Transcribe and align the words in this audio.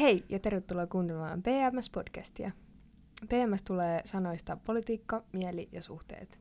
Hei 0.00 0.24
ja 0.28 0.38
tervetuloa 0.38 0.86
kuuntelemaan 0.86 1.42
PMS-podcastia. 1.42 2.50
PMS 3.28 3.62
tulee 3.62 4.00
sanoista 4.04 4.56
politiikka, 4.56 5.22
mieli 5.32 5.68
ja 5.72 5.82
suhteet. 5.82 6.40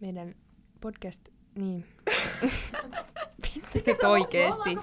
Meidän 0.00 0.34
podcast, 0.80 1.28
niin. 1.54 1.84
Nyt 3.74 4.04
oikeesti. 4.08 4.74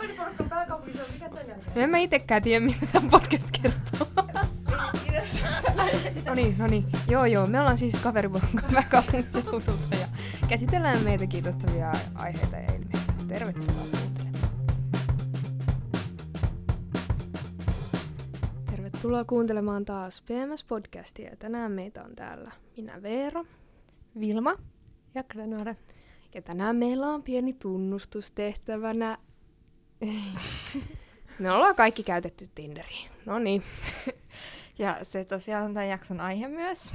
No 1.75 1.81
en 1.81 1.89
mä 1.89 1.97
itekään 1.97 2.41
tiedä, 2.41 2.65
mistä 2.65 2.85
tämä 2.93 3.09
podcast 3.09 3.49
kertoo. 3.61 4.07
no 6.25 6.33
niin, 6.33 6.55
no 6.57 6.67
niin. 6.67 6.85
Joo, 7.07 7.25
joo. 7.25 7.47
Me 7.47 7.59
ollaan 7.59 7.77
siis 7.77 7.95
kaveriporukka 7.95 8.61
pääkaupunkiseudulta 8.73 9.95
ja 10.01 10.07
käsitellään 10.49 11.03
meitä 11.03 11.27
kiinnostavia 11.27 11.91
aiheita 12.15 12.55
ja 12.55 12.73
ilmiöitä. 12.73 13.13
Tervetuloa 13.27 13.98
Tervetuloa 18.99 19.25
kuuntelemaan 19.25 19.85
taas 19.85 20.23
PMS-podcastia. 20.23 21.35
Tänään 21.35 21.71
meitä 21.71 22.03
on 22.03 22.15
täällä 22.15 22.51
minä 22.77 23.01
Veera, 23.01 23.45
Vilma. 24.19 24.55
Ja 25.15 25.23
Grenore. 25.23 25.77
ja 26.33 26.41
tänään 26.41 26.75
meillä 26.75 27.07
on 27.07 27.23
pieni 27.23 27.53
tunnustus 27.53 28.31
tehtävänä. 28.31 29.17
Me 31.39 31.51
ollaan 31.51 31.75
kaikki 31.75 32.03
käytetty 32.03 32.49
Tinderiin. 32.55 33.11
No 33.25 33.39
niin. 33.39 33.63
Ja 34.79 34.97
se 35.03 35.25
tosiaan 35.25 35.65
on 35.65 35.73
tämän 35.73 35.89
jakson 35.89 36.19
aihe 36.19 36.47
myös. 36.47 36.91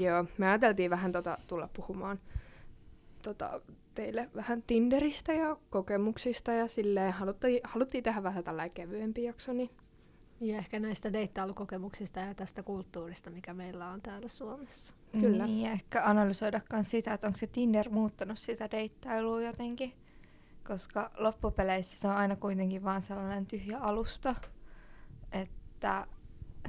Joo, 0.00 0.24
me 0.38 0.48
ajateltiin 0.48 0.90
vähän 0.90 1.12
tota, 1.12 1.38
tulla 1.46 1.68
puhumaan 1.72 2.20
tota, 3.22 3.60
teille 3.94 4.30
vähän 4.36 4.62
Tinderistä 4.62 5.32
ja 5.32 5.56
kokemuksista 5.70 6.52
ja 6.52 6.68
silleen 6.68 7.12
haluttiin, 7.12 7.60
haluttiin 7.64 8.04
tehdä 8.04 8.22
vähän 8.22 8.44
tällainen 8.44 8.74
kevyempi 8.74 9.24
jakso, 9.24 9.52
niin 9.52 9.70
Ja 10.40 10.58
ehkä 10.58 10.80
näistä 10.80 11.12
deittailukokemuksista 11.12 12.20
ja 12.20 12.34
tästä 12.34 12.62
kulttuurista, 12.62 13.30
mikä 13.30 13.54
meillä 13.54 13.88
on 13.88 14.02
täällä 14.02 14.28
Suomessa. 14.28 14.94
Kyllä. 15.20 15.46
Niin, 15.46 15.66
ja 15.66 15.72
ehkä 15.72 16.02
analysoida 16.04 16.60
myös 16.72 16.90
sitä, 16.90 17.14
että 17.14 17.26
onko 17.26 17.36
se 17.36 17.46
Tinder 17.46 17.90
muuttanut 17.90 18.38
sitä 18.38 18.70
deittailua 18.70 19.42
jotenkin. 19.42 19.92
Koska 20.66 21.10
loppupeleissä 21.16 21.98
se 21.98 22.08
on 22.08 22.14
aina 22.16 22.36
kuitenkin 22.36 22.84
vaan 22.84 23.02
sellainen 23.02 23.46
tyhjä 23.46 23.78
alusta. 23.78 24.34
Että 25.32 26.06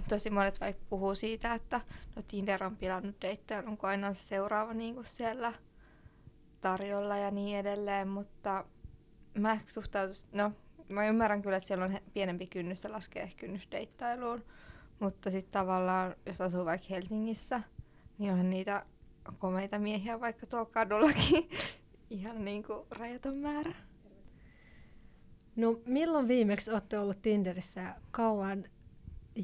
tosi 0.10 0.30
monet 0.30 0.62
vaikka 0.62 0.84
puhuu 0.90 1.16
siitä, 1.16 1.54
että 1.54 1.82
no 2.16 2.22
Tinder 2.28 2.64
on 2.64 2.78
pilannut 2.78 3.22
deittailun, 3.22 3.78
kun 3.78 3.90
aina 3.90 4.08
on 4.08 4.16
se 4.16 4.22
seuraava 4.22 4.74
niin 4.74 4.96
kuin 4.96 5.06
siellä 5.06 5.54
tarjolla 6.62 7.18
ja 7.18 7.32
niin 7.32 7.58
edelleen. 7.58 8.08
Mutta 8.08 8.66
mä 9.34 9.52
ehkä 9.52 9.72
suhtautuisin, 9.72 10.30
no 10.32 10.52
mä 10.92 11.08
ymmärrän 11.08 11.42
kyllä, 11.42 11.58
että 11.58 11.68
siellä 11.68 11.86
on 11.86 12.00
pienempi 12.14 12.48
kynnys, 12.48 12.82
se 12.82 12.90
laskee 12.90 13.32
kynnys 13.38 13.68
deittailuun. 13.72 14.46
Mutta 15.00 15.32
sitten 15.32 15.52
tavallaan, 15.52 16.16
jos 16.26 16.42
asuu 16.42 16.66
vaikka 16.66 16.88
Helsingissä, 16.90 17.62
niin 18.18 18.32
onhan 18.32 18.50
niitä 18.50 18.86
komeita 19.40 19.80
miehiä 19.80 20.20
vaikka 20.20 20.46
tuolla 20.46 20.66
kadullakin 20.66 21.50
ihan 22.10 22.46
niin 22.46 22.64
kuin 22.64 22.88
rajaton 22.90 23.38
määrä. 23.38 23.76
No 25.56 25.80
milloin 25.86 26.28
viimeksi 26.28 26.72
olette 26.72 27.00
ollut 27.00 27.22
Tinderissä 27.22 27.82
ja 27.82 27.96
kauan 28.12 28.66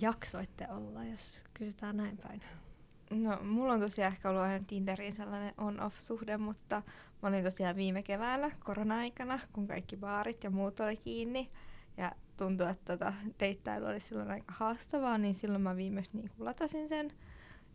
jaksoitte 0.02 0.68
olla, 0.70 1.06
jos 1.06 1.44
kysytään 1.54 1.98
näin 1.98 2.18
päin? 2.18 2.42
No, 3.10 3.44
mulla 3.44 3.74
on 3.74 3.80
tosiaan 3.80 4.14
ehkä 4.14 4.30
ollut 4.30 4.44
aina 4.44 4.66
Tinderiin 4.68 5.16
sellainen 5.16 5.54
on-off-suhde, 5.58 6.38
mutta 6.38 6.82
mä 7.22 7.30
olin 7.30 7.44
tosiaan 7.44 7.76
viime 7.76 8.04
keväänä 8.04 8.52
korona-aikana, 8.64 9.40
kun 9.54 9.68
kaikki 9.68 9.98
baarit 9.98 10.44
ja 10.44 10.50
muut 10.50 10.80
oli 10.80 10.98
kiinni. 10.98 11.50
Ja 11.98 12.12
tuntui, 12.38 12.70
että 12.70 12.98
tota, 12.98 13.14
deittailu 13.40 13.86
oli 13.86 14.00
silloin 14.00 14.32
aika 14.32 14.54
haastavaa, 14.54 15.18
niin 15.18 15.36
silloin 15.36 15.62
mä 15.62 15.76
viimeksi 15.76 16.12
niin 16.14 16.32
latasin 16.40 16.90
sen. 16.90 17.12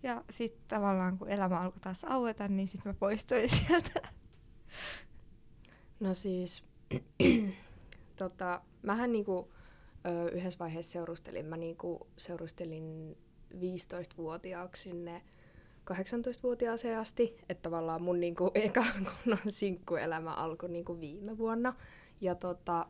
Ja 0.03 0.25
sitten 0.31 0.63
tavallaan 0.69 1.19
kun 1.19 1.29
elämä 1.29 1.61
alkoi 1.61 1.81
taas 1.81 2.05
aueta, 2.05 2.49
niin 2.49 2.69
sitten 2.69 2.93
mä 2.93 2.99
poistuin 2.99 3.49
sieltä. 3.57 4.09
No 6.01 6.15
siis, 6.15 6.65
tota, 8.17 8.63
mähän 8.83 9.13
niinku, 9.13 9.53
ö, 10.07 10.31
yhdessä 10.31 10.59
vaiheessa 10.59 10.93
seurustelin, 10.93 11.47
mä 11.47 11.57
niinku 11.57 12.07
seurustelin 12.17 13.17
15-vuotiaaksi 13.55 14.83
sinne 14.83 15.23
18-vuotiaaseen 15.91 16.99
asti, 16.99 17.37
että 17.49 17.63
tavallaan 17.63 18.03
mun 18.03 18.21
niinku 18.21 18.51
eka 18.55 18.85
kunnon 18.95 19.39
sinkkuelämä 19.49 20.35
alkoi 20.35 20.69
niinku 20.69 21.01
viime 21.01 21.39
vuonna. 21.39 21.75
Ja 22.21 22.35
tota, 22.35 22.87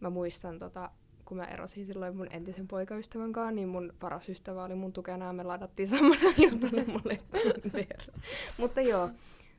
mä 0.00 0.10
muistan, 0.10 0.58
tota, 0.58 0.90
kun 1.24 1.36
mä 1.36 1.44
erosin 1.44 1.86
silloin 1.86 2.16
mun 2.16 2.26
entisen 2.30 2.68
poikaystävän 2.68 3.32
kanssa, 3.32 3.50
niin 3.50 3.68
mun 3.68 3.92
paras 4.00 4.28
ystävä 4.28 4.64
oli 4.64 4.74
mun 4.74 4.92
tukena 4.92 5.26
ja 5.26 5.32
me 5.32 5.42
ladattiin 5.42 5.88
samana 5.88 6.20
iltana 6.38 6.84
mulle 6.86 7.20
Tinder. 7.32 8.00
Mutta 8.58 8.80
joo, 8.80 9.10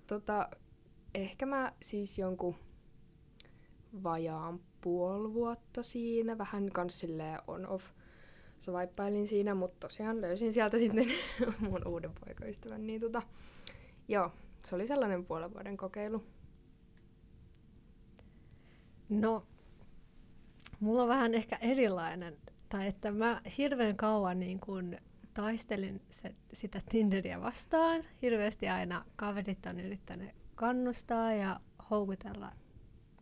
tota, 0.08 0.50
ehkä 1.16 1.46
mä 1.46 1.72
siis 1.82 2.18
jonkun 2.18 2.56
vajaan 4.04 4.60
puoli 4.82 5.34
vuotta 5.34 5.84
siinä, 5.84 6.38
vähän 6.38 6.72
kans 6.72 7.00
silleen 7.00 7.40
on-off 7.48 7.86
swipeailin 8.64 9.28
siinä, 9.28 9.56
mutta 9.56 9.88
tosiaan 9.88 10.22
löysin 10.22 10.54
sieltä 10.54 10.78
sitten 10.78 11.08
mun 11.70 11.88
uuden 11.88 12.12
poikaystävän, 12.26 12.88
niin 12.88 13.02
tota, 13.02 13.22
joo, 14.08 14.32
se 14.66 14.76
oli 14.76 14.88
sellainen 14.88 15.26
puolen 15.26 15.54
vuoden 15.54 15.78
kokeilu. 15.78 16.24
No, 19.10 19.48
mulla 20.80 21.02
on 21.02 21.10
vähän 21.10 21.34
ehkä 21.34 21.58
erilainen, 21.62 22.38
tai 22.70 22.88
että 22.88 23.12
mä 23.12 23.42
hirveän 23.58 23.98
kauan 23.98 24.40
niin 24.40 24.60
kun 24.60 24.98
taistelin 25.34 26.02
se, 26.10 26.36
sitä 26.54 26.80
Tinderiä 26.90 27.42
vastaan. 27.42 28.04
Hirveästi 28.22 28.70
aina 28.70 29.06
kaverit 29.16 29.66
on 29.66 29.80
yrittänyt 29.80 30.30
kannustaa 30.56 31.34
ja 31.34 31.60
houkutella 31.90 32.52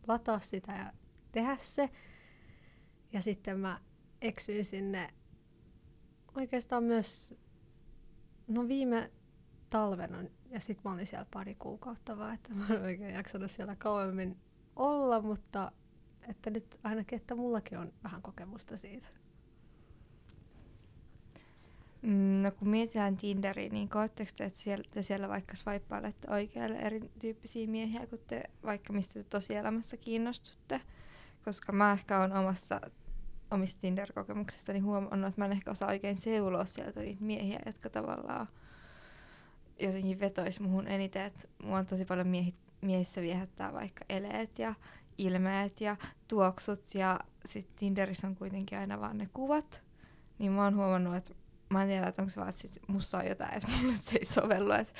lataa 0.08 0.40
sitä 0.40 0.72
ja 0.72 0.92
tehdä 1.32 1.56
se. 1.58 1.90
Ja 3.12 3.20
sitten 3.20 3.58
mä 3.60 3.80
eksyin 4.20 4.64
sinne 4.64 5.08
oikeastaan 6.36 6.84
myös 6.84 7.34
no 8.48 8.68
viime 8.68 9.10
talvena 9.70 10.18
ja 10.50 10.60
sitten 10.60 10.82
mä 10.84 10.94
olin 10.94 11.06
siellä 11.06 11.26
pari 11.32 11.54
kuukautta 11.54 12.18
vaan, 12.18 12.34
että 12.34 12.54
mä 12.54 12.66
en 12.70 12.82
oikein 12.82 13.14
jaksanut 13.14 13.50
siellä 13.50 13.76
kauemmin 13.76 14.36
olla, 14.76 15.20
mutta 15.20 15.72
että 16.28 16.50
nyt 16.50 16.80
ainakin, 16.84 17.16
että 17.16 17.34
mullakin 17.34 17.78
on 17.78 17.92
vähän 18.04 18.22
kokemusta 18.22 18.76
siitä. 18.76 19.06
Mm, 22.02 22.42
No 22.42 22.50
kun 22.50 22.68
mietitään 22.68 23.16
Tinderiä, 23.16 23.68
niin 23.68 23.88
koetteko 23.88 24.30
te, 24.36 24.44
että 24.44 24.60
siellä, 24.60 24.84
te 24.90 25.02
siellä 25.02 25.28
vaikka 25.28 25.56
swipeailette 25.56 26.30
oikealle 26.30 26.76
erityyppisiä 26.76 27.66
miehiä, 27.66 28.06
kun 28.06 28.18
te 28.26 28.42
vaikka 28.64 28.92
mistä 28.92 29.14
te 29.14 29.24
tosielämässä 29.24 29.96
kiinnostutte? 29.96 30.80
Koska 31.44 31.72
mä 31.72 31.92
ehkä 31.92 32.20
on 32.20 32.32
omassa, 32.32 32.80
omista 33.52 33.80
Tinder-kokemuksistani 33.80 34.78
huomannut, 34.78 35.28
että 35.28 35.40
mä 35.40 35.44
en 35.44 35.52
ehkä 35.52 35.70
osaa 35.70 35.88
oikein 35.88 36.16
seuloa 36.16 36.64
sieltä 36.64 37.00
niitä 37.00 37.24
miehiä, 37.24 37.60
jotka 37.66 37.90
tavallaan 37.90 38.48
jotenkin 39.80 40.20
vetois 40.20 40.60
muhun 40.60 40.88
eniten. 40.88 41.24
Että 41.24 41.48
mua 41.62 41.78
on 41.78 41.86
tosi 41.86 42.04
paljon 42.04 42.28
miehi, 42.28 42.54
miehissä 42.80 43.20
viehättää 43.20 43.72
vaikka 43.72 44.04
eleet 44.08 44.58
ja 44.58 44.74
ilmeet 45.18 45.80
ja 45.80 45.96
tuoksut 46.28 46.94
ja 46.94 47.20
sitten 47.46 47.76
Tinderissä 47.76 48.26
on 48.26 48.36
kuitenkin 48.36 48.78
aina 48.78 49.00
vaan 49.00 49.18
ne 49.18 49.28
kuvat. 49.34 49.82
Niin 50.38 50.52
mä 50.52 50.64
oon 50.64 50.76
huomannut, 50.76 51.16
että 51.16 51.34
mä 51.70 51.82
en 51.82 51.88
tiedä, 51.88 52.06
että 52.06 52.22
onko 52.22 52.30
se 52.30 52.36
vaan, 52.36 52.48
että 52.48 52.60
sit 52.60 52.78
musta 52.86 53.18
on 53.18 53.26
jotain, 53.26 53.54
että 53.54 53.68
mulle 53.80 53.96
se 53.96 54.18
ei 54.18 54.24
sovellu, 54.24 54.72
että 54.72 54.94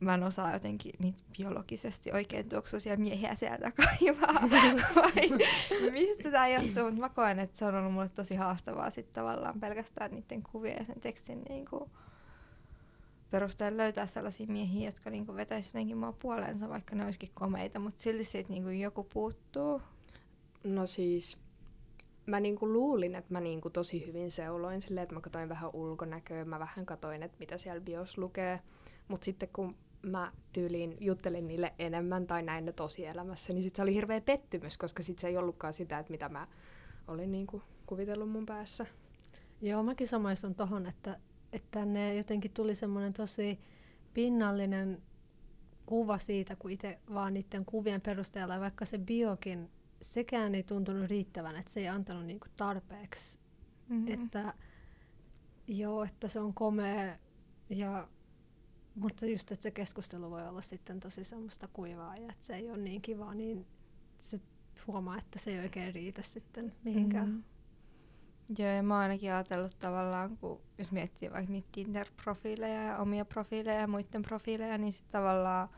mä 0.00 0.14
en 0.14 0.22
osaa 0.22 0.52
jotenkin 0.52 0.92
niitä 0.98 1.22
biologisesti 1.38 2.12
oikein 2.12 2.48
tuoksuisia 2.48 2.96
miehiä 2.96 3.34
sieltä 3.34 3.72
kaivaa, 3.72 4.48
vai 4.96 5.28
mistä 5.90 6.30
tämä 6.30 6.48
johtuu, 6.48 6.84
mutta 6.84 7.00
mä 7.00 7.08
koen, 7.08 7.38
että 7.38 7.58
se 7.58 7.64
on 7.64 7.74
ollut 7.74 7.92
mulle 7.92 8.08
tosi 8.08 8.34
haastavaa 8.34 8.90
sit 8.90 9.12
tavallaan 9.12 9.60
pelkästään 9.60 10.10
niiden 10.10 10.42
kuvien 10.42 10.76
ja 10.78 10.84
sen 10.84 11.00
tekstin 11.00 11.42
niin 11.48 11.66
kuin 11.66 11.90
perusteella 13.30 13.76
löytää 13.76 14.06
sellaisia 14.06 14.46
miehiä, 14.46 14.88
jotka 14.88 15.10
niin 15.10 15.26
kuin 15.26 15.36
vetäisi 15.36 15.68
jotenkin 15.68 15.96
mua 15.96 16.12
puoleensa, 16.12 16.68
vaikka 16.68 16.96
ne 16.96 17.04
olisikin 17.04 17.30
komeita, 17.34 17.78
mutta 17.78 18.02
silti 18.02 18.24
siitä 18.24 18.50
niin 18.50 18.62
kuin 18.62 18.80
joku 18.80 19.04
puuttuu. 19.04 19.82
No 20.64 20.86
siis, 20.86 21.38
mä 22.26 22.40
niinku 22.40 22.72
luulin, 22.72 23.14
että 23.14 23.32
mä 23.32 23.40
niinku 23.40 23.70
tosi 23.70 24.06
hyvin 24.06 24.30
seuloin 24.30 24.82
silleen, 24.82 25.02
että 25.02 25.14
mä 25.14 25.20
katsoin 25.20 25.48
vähän 25.48 25.70
ulkonäköä, 25.72 26.44
mä 26.44 26.58
vähän 26.58 26.86
katsoin, 26.86 27.22
että 27.22 27.36
mitä 27.40 27.58
siellä 27.58 27.80
bios 27.80 28.18
lukee. 28.18 28.60
Mutta 29.08 29.24
sitten 29.24 29.48
kun 29.52 29.74
mä 30.04 30.32
tyyliin 30.52 30.96
juttelin 31.00 31.48
niille 31.48 31.74
enemmän 31.78 32.26
tai 32.26 32.42
näin 32.42 32.64
ne 32.64 32.72
tosielämässä, 32.72 33.52
niin 33.52 33.62
sit 33.62 33.76
se 33.76 33.82
oli 33.82 33.94
hirveä 33.94 34.20
pettymys, 34.20 34.78
koska 34.78 35.02
sit 35.02 35.18
se 35.18 35.28
ei 35.28 35.36
ollutkaan 35.36 35.72
sitä, 35.72 35.98
että 35.98 36.10
mitä 36.10 36.28
mä 36.28 36.46
olin 37.08 37.32
niinku 37.32 37.62
kuvitellut 37.86 38.30
mun 38.30 38.46
päässä. 38.46 38.86
Joo, 39.60 39.82
mäkin 39.82 40.08
samaistun 40.08 40.54
tohon, 40.54 40.86
että, 40.86 41.20
että 41.52 41.84
ne 41.84 42.16
jotenkin 42.16 42.50
tuli 42.50 42.74
semmoinen 42.74 43.12
tosi 43.12 43.58
pinnallinen 44.14 45.02
kuva 45.86 46.18
siitä, 46.18 46.56
kun 46.56 46.70
itse 46.70 46.98
vaan 47.14 47.34
niiden 47.34 47.64
kuvien 47.64 48.00
perusteella, 48.00 48.60
vaikka 48.60 48.84
se 48.84 48.98
biokin, 48.98 49.70
sekään 50.00 50.54
ei 50.54 50.62
tuntunut 50.62 51.10
riittävän, 51.10 51.56
että 51.56 51.72
se 51.72 51.80
ei 51.80 51.88
antanut 51.88 52.26
niinku 52.26 52.46
tarpeeksi. 52.56 53.38
Mm-hmm. 53.88 54.14
Että 54.14 54.54
joo, 55.66 56.04
että 56.04 56.28
se 56.28 56.40
on 56.40 56.54
komea, 56.54 57.16
ja, 57.70 58.08
mutta 58.94 59.26
just, 59.26 59.52
että 59.52 59.62
se 59.62 59.70
keskustelu 59.70 60.30
voi 60.30 60.48
olla 60.48 60.60
sitten 60.60 61.00
tosi 61.00 61.24
semmoista 61.24 61.68
kuivaa 61.68 62.16
ja 62.16 62.32
että 62.32 62.46
se 62.46 62.56
ei 62.56 62.70
ole 62.70 62.78
niin 62.78 63.02
kiva, 63.02 63.34
niin 63.34 63.66
se 64.18 64.40
huomaa, 64.86 65.18
että 65.18 65.38
se 65.38 65.50
ei 65.50 65.58
oikein 65.58 65.94
riitä 65.94 66.22
sitten 66.22 66.72
mihinkään. 66.84 67.26
Mm-hmm. 67.26 67.44
Joo, 68.58 68.68
ja 68.68 68.82
mä 68.82 68.94
oon 68.94 69.02
ainakin 69.02 69.32
ajatellut 69.32 69.78
tavallaan, 69.78 70.36
kun 70.36 70.60
jos 70.78 70.92
miettii 70.92 71.32
vaikka 71.32 71.52
niitä 71.52 71.68
Tinder-profiileja 71.72 72.82
ja 72.82 72.98
omia 72.98 73.24
profiileja 73.24 73.80
ja 73.80 73.86
muiden 73.86 74.22
profiileja, 74.22 74.78
niin 74.78 74.92
sitten 74.92 75.12
tavallaan 75.12 75.68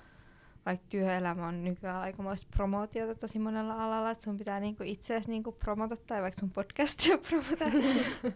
vaikka 0.67 0.87
työelämä 0.89 1.47
on 1.47 1.65
nykyään 1.65 1.97
aikamoista 1.97 2.47
promootiota 2.57 3.21
tosi 3.21 3.39
monella 3.39 3.85
alalla, 3.85 4.11
että 4.11 4.25
sun 4.25 4.39
pitää 4.39 4.61
niinku 4.61 4.83
itseäsi 4.87 5.31
niinku 5.31 5.53
promota 5.53 5.97
tai 5.97 6.23
vaikka 6.23 6.41
sun 6.41 6.51
podcastia 6.51 7.19
promota 7.29 7.65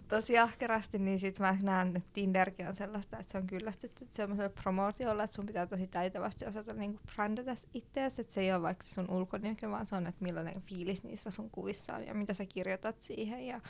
tosi 0.09 0.39
ahkerasti, 0.39 0.99
niin 0.99 1.19
sit 1.19 1.39
mä 1.39 1.57
näen, 1.63 1.97
että 1.97 2.11
Tinderkin 2.13 2.69
on 2.69 2.75
sellaista, 2.75 3.19
että 3.19 3.33
se 3.33 3.39
on 3.39 3.47
kyllästytty 3.47 4.07
semmoiselle 4.11 4.49
promootiolle, 4.49 5.23
että 5.25 5.37
sun 5.37 5.47
pitää 5.47 5.67
tosi 5.67 5.87
taitavasti 5.87 6.47
osata 6.47 6.75
niinku 6.75 7.01
brändätä 7.15 7.57
itseäsi, 7.75 8.21
että 8.21 8.35
se 8.35 8.41
ei 8.41 8.53
ole 8.53 8.63
vaikka 8.63 8.85
se 8.85 8.95
sun 8.95 9.11
ulkonäkö, 9.11 9.71
vaan 9.71 9.87
se 9.87 9.97
on, 9.97 10.07
että 10.07 10.25
millainen 10.25 10.63
fiilis 10.63 11.05
niissä 11.05 11.31
sun 11.31 11.51
kuvissa 11.51 11.97
on 11.97 12.07
ja 12.07 12.15
mitä 12.15 12.35
sä 12.35 12.47
kirjoitat 12.47 13.03
siihen 13.03 13.47
ja 13.47 13.61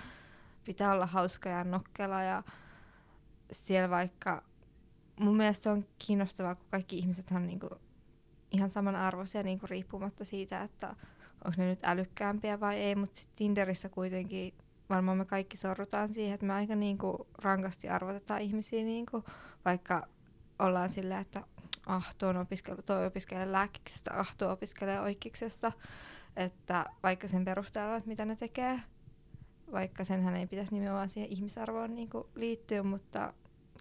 pitää 0.65 0.93
olla 0.93 1.07
hauska 1.07 1.49
ja 1.49 1.65
nokkela 1.65 2.23
ja 2.23 2.43
siellä 3.53 3.91
vaikka 3.91 4.43
mun 5.21 5.37
mielestä 5.37 5.63
se 5.63 5.71
on 5.71 5.87
kiinnostavaa, 5.99 6.55
kun 6.55 6.67
kaikki 6.71 6.99
ihmiset 6.99 7.31
on 7.31 7.47
niinku 7.47 7.69
ihan 8.51 8.71
samanarvoisia 8.71 9.43
niinku 9.43 9.67
riippumatta 9.67 10.25
siitä, 10.25 10.63
että 10.63 10.97
onko 11.45 11.55
ne 11.57 11.69
nyt 11.69 11.85
älykkäämpiä 11.85 12.61
vai 12.61 12.77
ei, 12.77 12.95
mutta 12.95 13.21
sitten 13.21 13.37
Tinderissä 13.37 13.89
kuitenkin 13.89 14.55
varmaan 14.91 15.19
me 15.19 15.25
kaikki 15.25 15.57
sorrutaan 15.57 16.13
siihen, 16.13 16.35
että 16.35 16.47
me 16.47 16.53
aika 16.53 16.75
niinku 16.75 17.27
rankasti 17.39 17.89
arvotetaan 17.89 18.41
ihmisiä, 18.41 18.85
niinku, 18.85 19.25
vaikka 19.65 20.09
ollaan 20.59 20.91
sillä, 20.91 21.21
että 21.21 21.43
ah, 21.87 22.15
tuo 22.19 22.41
opiskelu, 22.41 22.83
toi 22.83 23.07
opiskelee 23.07 23.53
lääkiksessä, 23.53 24.11
ah, 24.15 24.37
tuo 24.37 24.53
opiskelee 24.53 25.01
oikeiksessa, 25.01 25.73
että 26.37 26.87
vaikka 27.03 27.29
sen 27.29 27.45
perusteella, 27.45 27.97
että 27.97 28.09
mitä 28.09 28.25
ne 28.25 28.37
tekee, 28.37 28.81
vaikka 29.73 30.05
senhän 30.05 30.37
ei 30.37 30.47
pitäisi 30.47 30.75
nimenomaan 30.75 31.09
siihen 31.09 31.33
ihmisarvoon 31.33 31.95
niinku 31.95 32.31
liittyä, 32.35 32.83
mutta 32.83 33.33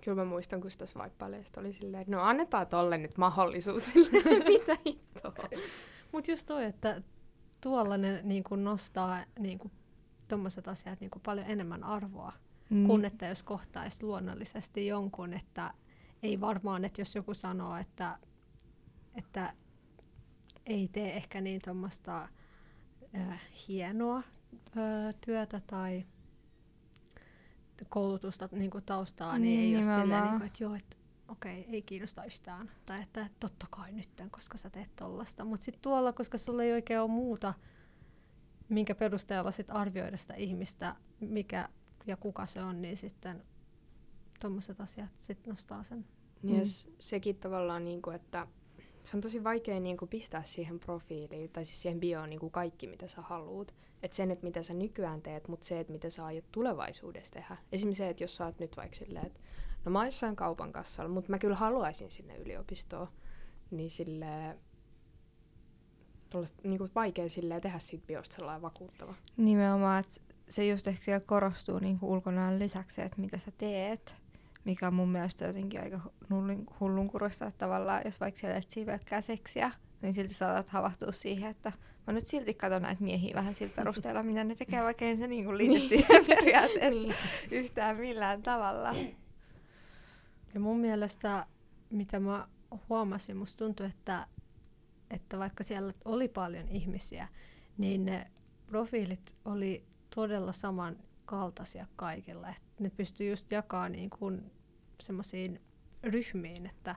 Kyllä 0.09 0.21
mä 0.21 0.29
muistan, 0.29 0.61
kun 0.61 0.71
sitä 0.71 0.85
swipeileista 0.85 1.61
oli 1.61 1.73
silleen, 1.73 2.01
että 2.01 2.15
no 2.15 2.21
annetaan 2.21 2.67
tolle 2.67 2.97
nyt 2.97 3.17
mahdollisuus. 3.17 3.91
Mitä 4.47 4.77
hittoa? 4.85 5.33
Mutta 6.11 6.31
just 6.31 6.47
toi, 6.47 6.65
että 6.65 7.01
tuolla 7.61 7.97
ne 7.97 8.21
niin 8.23 8.44
kuin 8.44 8.63
nostaa 8.63 9.23
niin 9.39 9.59
kuin, 9.59 9.71
tommoset 10.27 10.67
asiat 10.67 11.00
niin 11.00 11.09
kuin 11.11 11.21
paljon 11.25 11.47
enemmän 11.47 11.83
arvoa, 11.83 12.33
mm. 12.69 12.85
kuin 12.85 13.06
että 13.06 13.25
jos 13.25 13.44
kohtaisi 13.44 14.03
luonnollisesti 14.03 14.88
jonkun, 14.88 15.33
että 15.33 15.73
ei 16.23 16.41
varmaan, 16.41 16.85
että 16.85 17.01
jos 17.01 17.15
joku 17.15 17.33
sanoo, 17.33 17.77
että, 17.77 18.19
että 19.15 19.53
ei 20.65 20.88
tee 20.88 21.15
ehkä 21.15 21.41
niin 21.41 21.62
tuommoista 21.65 22.27
äh, 23.15 23.41
hienoa 23.67 24.17
äh, 24.17 25.15
työtä 25.25 25.62
tai 25.67 26.05
koulutusta 27.89 28.49
niin 28.51 28.71
kuin 28.71 28.83
taustaa, 28.83 29.37
niin, 29.37 29.41
niin 29.41 29.59
ei 29.59 29.65
nimenomaan. 29.65 29.97
ole 29.97 30.03
silleen, 30.03 30.23
niin 30.23 30.37
kuin, 30.37 30.47
että 30.47 30.63
joo, 30.63 30.75
että 30.75 30.97
okei, 31.27 31.65
ei 31.69 31.81
kiinnosta 31.81 32.25
yhtään. 32.25 32.71
Tai 32.85 33.01
että 33.01 33.29
totta 33.39 33.67
kai 33.69 33.91
nytten, 33.91 34.29
koska 34.29 34.57
sä 34.57 34.69
teet 34.69 34.95
tollasta. 34.95 35.45
Mutta 35.45 35.63
sitten 35.63 35.81
tuolla, 35.81 36.13
koska 36.13 36.37
sulla 36.37 36.63
ei 36.63 36.73
oikein 36.73 36.99
ole 36.99 37.09
muuta, 37.09 37.53
minkä 38.69 38.95
perusteella 38.95 39.51
sit 39.51 39.67
arvioida 39.69 40.17
sitä 40.17 40.33
ihmistä, 40.33 40.95
mikä 41.19 41.69
ja 42.07 42.17
kuka 42.17 42.45
se 42.45 42.61
on, 42.61 42.81
niin 42.81 42.97
sitten 42.97 43.43
tuommoiset 44.39 44.81
asiat 44.81 45.09
sit 45.15 45.47
nostaa 45.47 45.83
sen. 45.83 46.05
Niin 46.41 46.55
mm. 46.55 46.59
Yes, 46.59 46.91
sekin 46.99 47.35
tavallaan, 47.35 47.85
niin 47.85 48.01
kuin, 48.01 48.15
että 48.15 48.47
se 49.05 49.17
on 49.17 49.21
tosi 49.21 49.43
vaikea 49.43 49.79
niin 49.79 49.97
kuin, 49.97 50.09
pistää 50.09 50.43
siihen 50.43 50.79
profiiliin 50.79 51.49
tai 51.49 51.65
siis 51.65 51.81
siihen 51.81 51.99
bioon 51.99 52.29
niin 52.29 52.39
kuin 52.39 52.51
kaikki, 52.51 52.87
mitä 52.87 53.07
sä 53.07 53.21
haluat. 53.21 53.75
Että 54.04 54.18
sen, 54.18 54.31
että 54.31 54.46
mitä 54.46 54.63
sä 54.63 54.74
nykyään 54.74 55.22
teet, 55.22 55.48
mutta 55.48 55.66
se, 55.66 55.80
että 55.80 55.94
mitä 55.94 56.10
sä 56.10 56.25
aiot 56.25 56.51
tulevaisuudessa 56.51 57.34
tehdä. 57.34 57.57
Esimerkiksi 57.72 58.04
se, 58.04 58.10
että 58.10 58.24
jos 58.24 58.36
sä 58.36 58.46
oot 58.46 58.60
nyt 58.60 58.78
vaikka 58.78 58.98
silleen, 58.98 59.25
että 59.25 59.40
no 59.86 59.92
mä 59.92 60.00
oon 60.00 60.07
jossain 60.07 60.36
kaupan 60.36 60.72
kassalla, 60.72 61.12
mutta 61.12 61.30
mä 61.30 61.40
kyllä 61.40 61.56
haluaisin 61.56 62.12
sinne 62.12 62.38
yliopistoon, 62.38 63.07
niin 63.72 63.90
sille 63.90 64.57
niin 66.63 66.78
kuin 66.78 66.92
vaikea 66.96 67.30
silleen 67.30 67.62
tehdä 67.62 67.80
siitä 67.80 68.07
biosta 68.07 68.36
sellainen 68.36 68.62
vakuuttava. 68.62 69.16
Nimenomaan, 69.38 70.00
että 70.00 70.22
se 70.50 70.68
just 70.68 70.88
ehkä 70.88 71.04
siellä 71.04 71.25
korostuu 71.25 71.80
niin 71.80 72.00
kuin 72.00 72.10
ulkonaan 72.10 72.60
lisäksi, 72.60 73.01
että 73.01 73.22
mitä 73.22 73.38
sä 73.38 73.51
teet, 73.57 74.16
mikä 74.63 74.88
on 74.88 74.94
mun 74.94 75.10
mielestä 75.10 75.46
jotenkin 75.46 75.81
aika 75.81 76.00
hullunkuroista, 76.80 77.48
että 77.48 77.57
tavallaan 77.57 78.01
jos 78.06 78.19
vaikka 78.19 78.40
siellä 78.40 78.57
etsii 78.57 78.86
pelkkää 78.86 79.22
seksiä, 79.22 79.72
niin 80.01 80.13
silti 80.13 80.34
saatat 80.34 80.69
havahtua 80.69 81.12
siihen, 81.12 81.51
että 81.51 81.72
mä 82.09 82.13
nyt 82.13 82.27
silti 82.27 82.53
katson 82.53 82.81
näitä 82.81 83.03
miehiä 83.03 83.35
vähän 83.35 83.53
sillä 83.53 83.73
perusteella, 83.75 84.23
mitä 84.23 84.44
ne 84.44 84.56
tekee, 84.56 84.83
vaikka 84.83 85.06
ei 85.06 85.17
se 85.17 85.27
niin 85.27 85.45
kuin 85.45 85.57
liity 85.57 85.73
niin. 85.73 85.89
siihen 85.89 86.25
periaatteessa 86.25 87.01
niin. 87.01 87.15
yhtään 87.51 87.97
millään 87.97 88.41
tavalla. 88.41 88.95
Ja 90.53 90.59
mun 90.59 90.79
mielestä, 90.79 91.45
mitä 91.89 92.19
mä 92.19 92.47
huomasin, 92.89 93.38
musta 93.38 93.65
tuntui, 93.65 93.85
että, 93.85 94.27
että 95.09 95.39
vaikka 95.39 95.63
siellä 95.63 95.94
oli 96.06 96.27
paljon 96.27 96.67
ihmisiä, 96.67 97.27
niin 97.77 98.06
ne 98.06 98.31
profiilit 98.67 99.35
oli 99.45 99.85
todella 100.15 100.51
samankaltaisia 100.51 101.88
kaikilla. 101.95 102.50
Et 102.50 102.63
ne 102.79 102.89
pystyi 102.89 103.29
just 103.29 103.51
jakamaan 103.51 103.91
niin 103.91 104.09
kuin 104.09 104.51
semmoisiin 105.01 105.62
ryhmiin, 106.03 106.65
että 106.65 106.95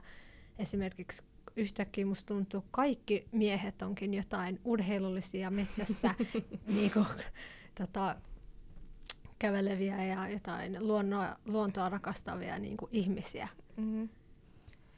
esimerkiksi 0.59 1.23
yhtäkkiä 1.55 2.05
musta 2.05 2.33
tuntuu, 2.33 2.63
kaikki 2.71 3.27
miehet 3.31 3.81
onkin 3.81 4.13
jotain 4.13 4.59
urheilullisia 4.63 5.51
metsässä 5.51 6.15
niinku, 6.75 7.05
tota, 7.77 8.15
käveleviä 9.39 10.05
ja 10.05 10.29
jotain 10.29 10.87
luonnoa, 10.87 11.35
luontoa 11.45 11.89
rakastavia 11.89 12.59
niinku, 12.59 12.89
ihmisiä. 12.91 13.47
Mm-hmm. 13.77 14.09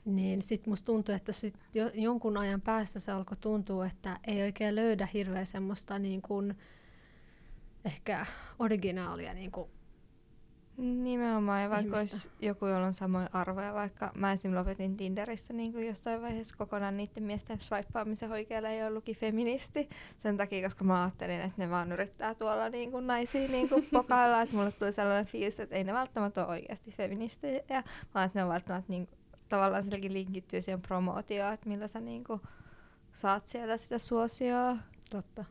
Niin 0.05 0.41
sit 0.41 0.67
musta 0.67 0.85
tuntuu, 0.85 1.15
että 1.15 1.31
sit 1.31 1.55
jo, 1.73 1.91
jonkun 1.93 2.37
ajan 2.37 2.61
päästä 2.61 2.99
se 2.99 3.11
alkoi 3.11 3.37
tuntua, 3.37 3.85
että 3.85 4.19
ei 4.27 4.41
oikein 4.41 4.75
löydä 4.75 5.07
hirveä 5.13 5.45
semmoista 5.45 5.99
niin 5.99 6.21
kuin, 6.21 6.55
ehkä 7.85 8.25
originaalia 8.59 9.33
niin 9.33 9.51
kuin, 9.51 9.69
Nimenomaan, 10.77 11.63
ja 11.63 11.69
vaikka 11.69 11.99
ihmistä. 12.01 12.15
olisi 12.17 12.31
joku, 12.39 12.65
jolla 12.65 12.85
on 12.85 12.93
samoja 12.93 13.29
arvoja, 13.33 13.73
vaikka 13.73 14.11
mä 14.15 14.31
esim. 14.31 14.55
lopetin 14.55 14.97
Tinderissä 14.97 15.53
niin 15.53 15.73
kuin 15.73 15.87
jossain 15.87 16.21
vaiheessa 16.21 16.57
kokonaan 16.57 16.97
niiden 16.97 17.23
miesten 17.23 17.61
swipeaamisen 17.61 18.31
oikealla 18.31 18.69
ei 18.69 18.87
ollutkin 18.87 19.15
feministi, 19.15 19.89
sen 20.23 20.37
takia, 20.37 20.67
koska 20.67 20.83
mä 20.83 21.01
ajattelin, 21.01 21.41
että 21.41 21.61
ne 21.61 21.69
vaan 21.69 21.91
yrittää 21.91 22.35
tuolla 22.35 22.69
niin 22.69 22.91
kuin 22.91 23.07
naisia 23.07 23.47
niin 23.47 23.69
kuin 23.69 23.87
pokailla, 23.91 24.41
että 24.41 24.55
mulle 24.55 24.71
tuli 24.71 24.91
sellainen 24.91 25.25
fiilis, 25.25 25.59
että 25.59 25.75
ei 25.75 25.83
ne 25.83 25.93
välttämättä 25.93 26.41
ole 26.45 26.49
oikeasti 26.51 26.91
feministejä, 26.91 27.83
vaan 28.13 28.25
että 28.25 28.39
ne 28.39 28.43
on 28.43 28.49
välttämättä 28.49 28.91
niin 28.91 29.07
kuin, 29.07 29.19
tavallaan 29.49 29.83
silläkin 29.83 30.13
linkittyy 30.13 30.61
siihen 30.61 30.81
promootioon, 30.81 31.53
että 31.53 31.69
millä 31.69 31.87
sä 31.87 31.99
niin 31.99 32.23
kuin, 32.23 32.41
saat 33.13 33.47
sieltä 33.47 33.77
sitä 33.77 33.99
suosioa. 33.99 34.77
Totta. 35.09 35.45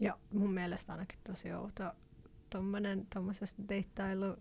Ja 0.00 0.18
mun 0.32 0.52
mielestä 0.54 0.92
ainakin 0.92 1.18
tosi 1.24 1.52
outo 1.52 1.84
tuommoinen 2.50 3.06
tuommoisessa 3.12 3.62
deittailu 3.68 4.36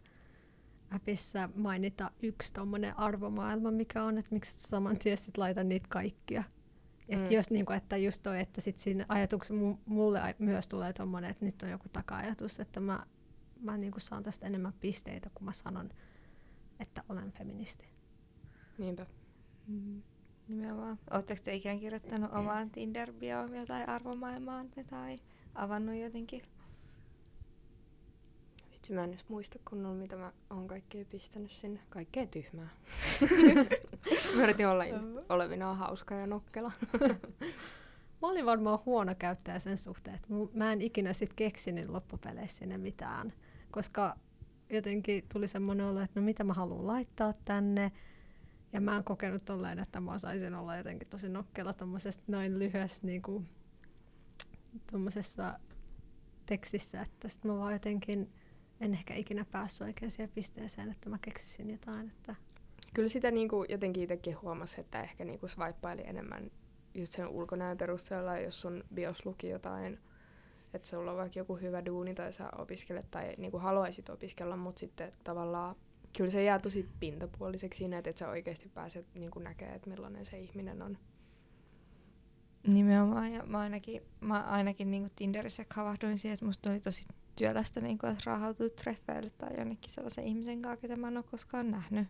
appissa 0.91 1.49
mainita 1.55 2.11
yksi 2.23 2.53
tuommoinen 2.53 2.99
arvomaailma, 2.99 3.71
mikä 3.71 4.03
on, 4.03 4.17
että 4.17 4.35
miksi 4.35 4.67
saman 4.67 4.99
tien 4.99 5.17
sit 5.17 5.37
laita 5.37 5.63
niitä 5.63 5.87
kaikkia. 5.89 6.43
Et 7.09 7.19
mm. 7.19 7.31
jos, 7.31 7.49
niin 7.49 7.65
kuin, 7.65 7.77
että 7.77 7.97
just 7.97 8.23
toi, 8.23 8.39
että 8.39 8.61
sit 8.61 8.77
siinä 8.77 9.05
ajatuksessa 9.09 9.53
mulle 9.85 10.35
myös 10.39 10.67
tulee 10.67 10.93
tuommoinen, 10.93 11.31
että 11.31 11.45
nyt 11.45 11.63
on 11.63 11.69
joku 11.69 11.89
taka-ajatus, 11.89 12.59
että 12.59 12.79
mä, 12.79 13.05
mä 13.59 13.77
niin 13.77 13.91
kuin 13.91 14.01
saan 14.01 14.23
tästä 14.23 14.45
enemmän 14.45 14.73
pisteitä, 14.79 15.29
kun 15.33 15.45
mä 15.45 15.53
sanon, 15.53 15.89
että 16.79 17.03
olen 17.09 17.31
feministi. 17.31 17.85
Niinpä. 18.77 19.05
Mm. 19.67 20.01
Nimenomaan. 20.47 20.99
Oletteko 21.11 21.41
te 21.43 21.53
ikään 21.53 21.79
kirjoittanut 21.79 22.33
omaan 22.33 22.71
Tinder-bioon 22.71 23.55
jotain 23.55 23.89
arvomaailmaan 23.89 24.69
tai 24.89 25.15
avannut 25.55 25.95
jotenkin 25.95 26.41
Vitsi, 28.83 28.93
mä 28.93 29.03
en 29.03 29.09
edes 29.09 29.29
muista 29.29 29.59
kunnolla, 29.69 29.95
mitä 29.95 30.15
mä 30.15 30.31
oon 30.49 30.67
kaikkea 30.67 31.05
pistänyt 31.05 31.51
sinne. 31.51 31.79
Kaikkea 31.89 32.27
tyhmää. 32.27 32.69
mä 34.35 34.43
yritin 34.43 34.67
olla 34.67 34.85
just 34.85 35.09
olevinaan 35.29 35.77
hauska 35.77 36.15
ja 36.15 36.27
nokkela. 36.27 36.71
mä 38.21 38.27
olin 38.27 38.45
varmaan 38.45 38.79
huono 38.85 39.15
käyttäjä 39.15 39.59
sen 39.59 39.77
suhteen, 39.77 40.15
että 40.15 40.27
mä 40.53 40.73
en 40.73 40.81
ikinä 40.81 41.13
sit 41.13 41.33
keksinyt 41.33 41.89
loppupeleissä 41.89 42.57
sinne 42.57 42.77
mitään. 42.77 43.33
Koska 43.71 44.15
jotenkin 44.69 45.25
tuli 45.33 45.47
semmoinen 45.47 45.85
olo, 45.85 46.01
että 46.01 46.19
no 46.19 46.25
mitä 46.25 46.43
mä 46.43 46.53
haluan 46.53 46.87
laittaa 46.87 47.33
tänne. 47.45 47.91
Ja 48.73 48.81
mä 48.81 48.93
oon 48.93 49.03
kokenut 49.03 49.45
tolleen, 49.45 49.79
että 49.79 49.99
mä 49.99 50.13
osaisin 50.13 50.55
olla 50.55 50.77
jotenkin 50.77 51.07
tosi 51.07 51.29
nokkela 51.29 51.73
tommosesta 51.73 52.23
noin 52.27 52.59
lyhyessä 52.59 53.07
niin 53.07 53.21
kuin, 53.21 53.49
tekstissä, 56.45 57.01
että 57.01 57.27
sitten 57.27 57.51
mä 57.51 57.57
vaan 57.57 57.73
jotenkin 57.73 58.29
en 58.83 58.93
ehkä 58.93 59.13
ikinä 59.13 59.45
päässyt 59.45 59.87
oikein 59.87 60.11
siihen 60.11 60.31
pisteeseen, 60.35 60.91
että 60.91 61.09
mä 61.09 61.17
keksisin 61.21 61.69
jotain. 61.69 62.09
Että... 62.09 62.35
Kyllä 62.95 63.09
sitä 63.09 63.31
niinku 63.31 63.65
jotenkin 63.69 64.03
itsekin 64.03 64.41
huomasi, 64.41 64.81
että 64.81 65.01
ehkä 65.01 65.25
niinku 65.25 65.47
swipeaili 65.47 66.01
enemmän 66.05 66.51
just 66.93 67.13
sen 67.13 67.27
ulkonäön 67.27 67.77
perusteella, 67.77 68.37
jos 68.37 68.61
sun 68.61 68.83
bios 68.93 69.25
luki 69.25 69.49
jotain, 69.49 69.99
että 70.73 70.87
sulla 70.87 71.11
on 71.11 71.17
vaikka 71.17 71.39
joku 71.39 71.55
hyvä 71.55 71.85
duuni 71.85 72.13
tai 72.13 72.33
sä 72.33 72.49
opiskelet 72.57 73.11
tai 73.11 73.33
niinku 73.37 73.57
haluaisit 73.57 74.09
opiskella, 74.09 74.57
mutta 74.57 74.79
sitten 74.79 75.13
tavallaan 75.23 75.75
kyllä 76.17 76.29
se 76.29 76.43
jää 76.43 76.59
tosi 76.59 76.89
pintapuoliseksi 76.99 77.77
siinä, 77.77 77.97
että 77.97 78.09
et 78.09 78.17
sä 78.17 78.29
oikeasti 78.29 78.69
pääset 78.69 79.05
niinku 79.19 79.39
näkemään, 79.39 79.75
että 79.75 79.89
millainen 79.89 80.25
se 80.25 80.39
ihminen 80.39 80.83
on. 80.83 80.97
Nimenomaan, 82.67 83.31
ja 83.31 83.43
mä 83.45 83.59
ainakin, 83.59 84.01
mä 84.19 84.39
ainakin 84.39 84.91
niin 84.91 85.07
Tinderissä 85.15 85.65
havahduin 85.69 86.17
siihen, 86.17 86.33
että 86.33 86.45
musta 86.45 86.71
oli 86.71 86.79
tosi 86.79 87.03
työlästä, 87.35 87.81
niin 87.81 87.97
kuin, 87.97 88.11
että 88.11 88.23
raahautuu 88.25 88.69
treffeille 88.69 89.29
tai 89.29 89.57
jonnekin 89.57 89.91
sellaisen 89.91 90.23
ihmisen 90.23 90.61
kanssa, 90.61 90.81
ketä 90.81 90.95
mä 90.95 91.07
en 91.07 91.17
ole 91.17 91.25
koskaan 91.31 91.71
nähnyt. 91.71 92.07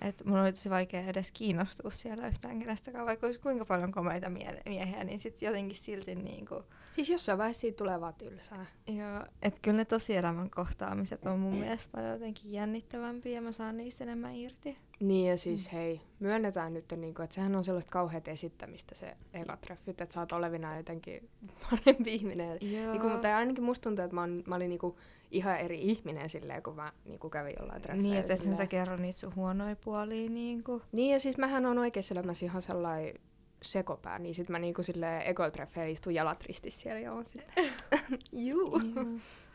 Et 0.00 0.24
mun 0.24 0.38
oli 0.38 0.52
tosi 0.52 0.70
vaikea 0.70 1.04
edes 1.04 1.32
kiinnostua 1.32 1.90
siellä 1.90 2.28
yhtään 2.28 2.58
kenestäkään, 2.58 3.06
vaikka 3.06 3.26
olisi 3.26 3.40
kuinka 3.40 3.64
paljon 3.64 3.92
komeita 3.92 4.28
mie- 4.28 4.62
miehiä, 4.66 5.04
niin 5.04 5.18
sitten 5.18 5.46
jotenkin 5.46 5.76
silti 5.76 6.14
niinku... 6.14 6.62
Siis 6.92 7.10
jossain 7.10 7.38
vaiheessa 7.38 7.60
siitä 7.60 7.76
tulee 7.76 8.00
vaan 8.00 8.14
tylsää. 8.14 8.66
Joo, 8.86 9.24
että 9.42 9.60
kyllä 9.62 9.76
ne 9.76 9.84
tosielämän 9.84 10.50
kohtaamiset 10.50 11.26
on 11.26 11.38
mun 11.38 11.54
mielestä 11.54 11.88
paljon 11.92 12.12
jotenkin 12.12 12.52
jännittävämpiä 12.52 13.32
ja 13.32 13.42
mä 13.42 13.52
saan 13.52 13.76
niistä 13.76 14.04
enemmän 14.04 14.34
irti. 14.34 14.78
Niin 15.00 15.30
ja 15.30 15.38
siis 15.38 15.66
mm. 15.66 15.76
hei, 15.76 16.00
myönnetään 16.20 16.74
nyt, 16.74 16.84
niinku, 16.96 17.22
että 17.22 17.34
sehän 17.34 17.56
on 17.56 17.64
sellaista 17.64 17.90
kauheat 17.90 18.28
esittämistä 18.28 18.94
se 18.94 19.16
eka 19.34 19.56
treffit, 19.56 20.00
että 20.00 20.14
sä 20.14 20.20
oot 20.20 20.32
olevina 20.32 20.76
jotenkin 20.76 21.28
parempi 21.70 22.14
ihminen. 22.14 22.58
Joo. 22.60 22.92
Niinku, 22.92 23.08
mutta 23.08 23.36
ainakin 23.36 23.64
musta 23.64 23.82
tuntuu, 23.82 24.04
että 24.04 24.14
mä, 24.14 24.22
on, 24.22 24.42
mä 24.46 24.54
olin 24.54 24.68
niinku 24.68 24.96
ihan 25.30 25.58
eri 25.58 25.82
ihminen 25.82 26.28
silleen, 26.28 26.62
kun 26.62 26.76
mä 26.76 26.92
niinku 27.04 27.30
kävin 27.30 27.54
jollain 27.58 27.82
treffeillä. 27.82 28.08
Niin, 28.08 28.20
että 28.20 28.36
silleen. 28.36 28.56
sä 28.56 28.66
kerro 28.66 28.96
niitä 28.96 29.18
sun 29.18 29.34
huonoja 29.36 29.76
puolia 29.76 30.30
niinku. 30.30 30.82
Niin 30.92 31.12
ja 31.12 31.20
siis 31.20 31.38
mähän 31.38 31.66
on 31.66 31.78
oikeassa 31.78 32.14
elämässä 32.14 32.46
ihan 32.46 32.62
sellainen 32.62 33.14
sekopää, 33.62 34.18
niin 34.18 34.34
sit 34.34 34.48
mä 34.48 34.58
niinku 34.58 34.82
silleen 34.82 35.22
ekoiltreffeillä 35.26 35.92
istun 35.92 36.14
jalat 36.14 36.42
ristissä 36.42 36.80
siellä 36.80 37.00
ja 37.00 37.12
on 37.18 37.24
silleen, 37.24 37.72
juu. 38.32 38.80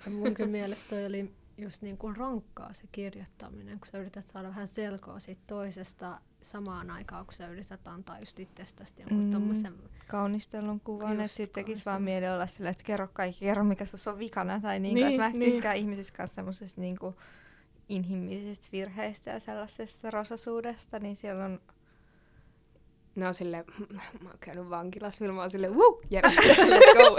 Ja 0.06 0.12
mun 0.12 0.34
kyllä 0.34 0.50
mielestä 0.50 0.90
toi 0.90 1.06
oli 1.06 1.32
just 1.58 1.82
niin 1.82 1.98
kuin 1.98 2.16
rankkaa 2.18 2.74
se 2.74 2.84
kirjoittaminen, 2.92 3.80
kun 3.80 3.88
sä 3.88 3.98
yrität 3.98 4.28
saada 4.28 4.50
vähän 4.50 4.68
selkoa 4.68 5.20
siitä 5.20 5.42
toisesta 5.48 6.22
samaan 6.42 6.92
aikaan, 6.92 7.26
kun 7.26 7.34
sä 7.34 7.48
yrität 7.48 7.88
antaa 7.88 8.20
just 8.20 8.40
itsestäsi 8.40 8.96
jonkun 8.98 9.24
mm. 9.24 9.32
tommosen... 9.32 9.74
Kaunistelun 10.10 10.80
kuvan, 10.80 11.20
että 11.20 11.28
sitten 11.28 11.66
tekisi 11.66 11.86
vaan 11.86 12.02
mieli 12.02 12.30
olla 12.30 12.48
silleen, 12.48 12.72
että 12.72 12.84
kerro 12.84 13.08
kaikki, 13.14 13.40
kerro 13.40 13.64
mikä 13.64 13.86
sus 13.86 14.08
on 14.08 14.20
vikana. 14.20 14.60
Tai 14.62 14.80
Niin, 14.80 14.96
niin, 14.96 15.08
että 15.08 15.18
mä 15.18 15.30
niin. 15.30 15.52
tykkään 15.52 15.78
ihmisistä 15.78 16.18
kanssa 16.18 16.36
semmoisesta 16.36 16.82
niinku 16.82 17.16
inhimillisistä 17.90 18.68
virheistä 18.72 19.32
ja 19.32 19.40
sellaisesta 19.40 20.12
rosasuudesta, 20.12 21.00
niin 21.00 21.16
siellä 21.16 21.46
on 21.46 21.60
Ne 23.18 23.28
on 23.28 23.34
silleen, 23.34 23.66
mä 24.22 24.30
oon 24.30 24.40
käynyt 24.40 24.70
vankilassa, 24.70 25.22
millä 25.22 25.36
mä 25.36 25.42
oon 25.42 25.52
silleen, 25.52 25.76
woo, 25.76 26.02
jep, 26.10 26.26
let's 26.26 26.98
go. 26.98 27.18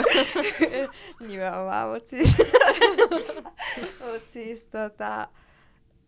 Nimenomaan, 1.28 1.90
mutta 1.90 2.10
siis, 2.10 2.36
mut 4.04 4.22
siis 4.30 4.64
tota, 4.64 5.28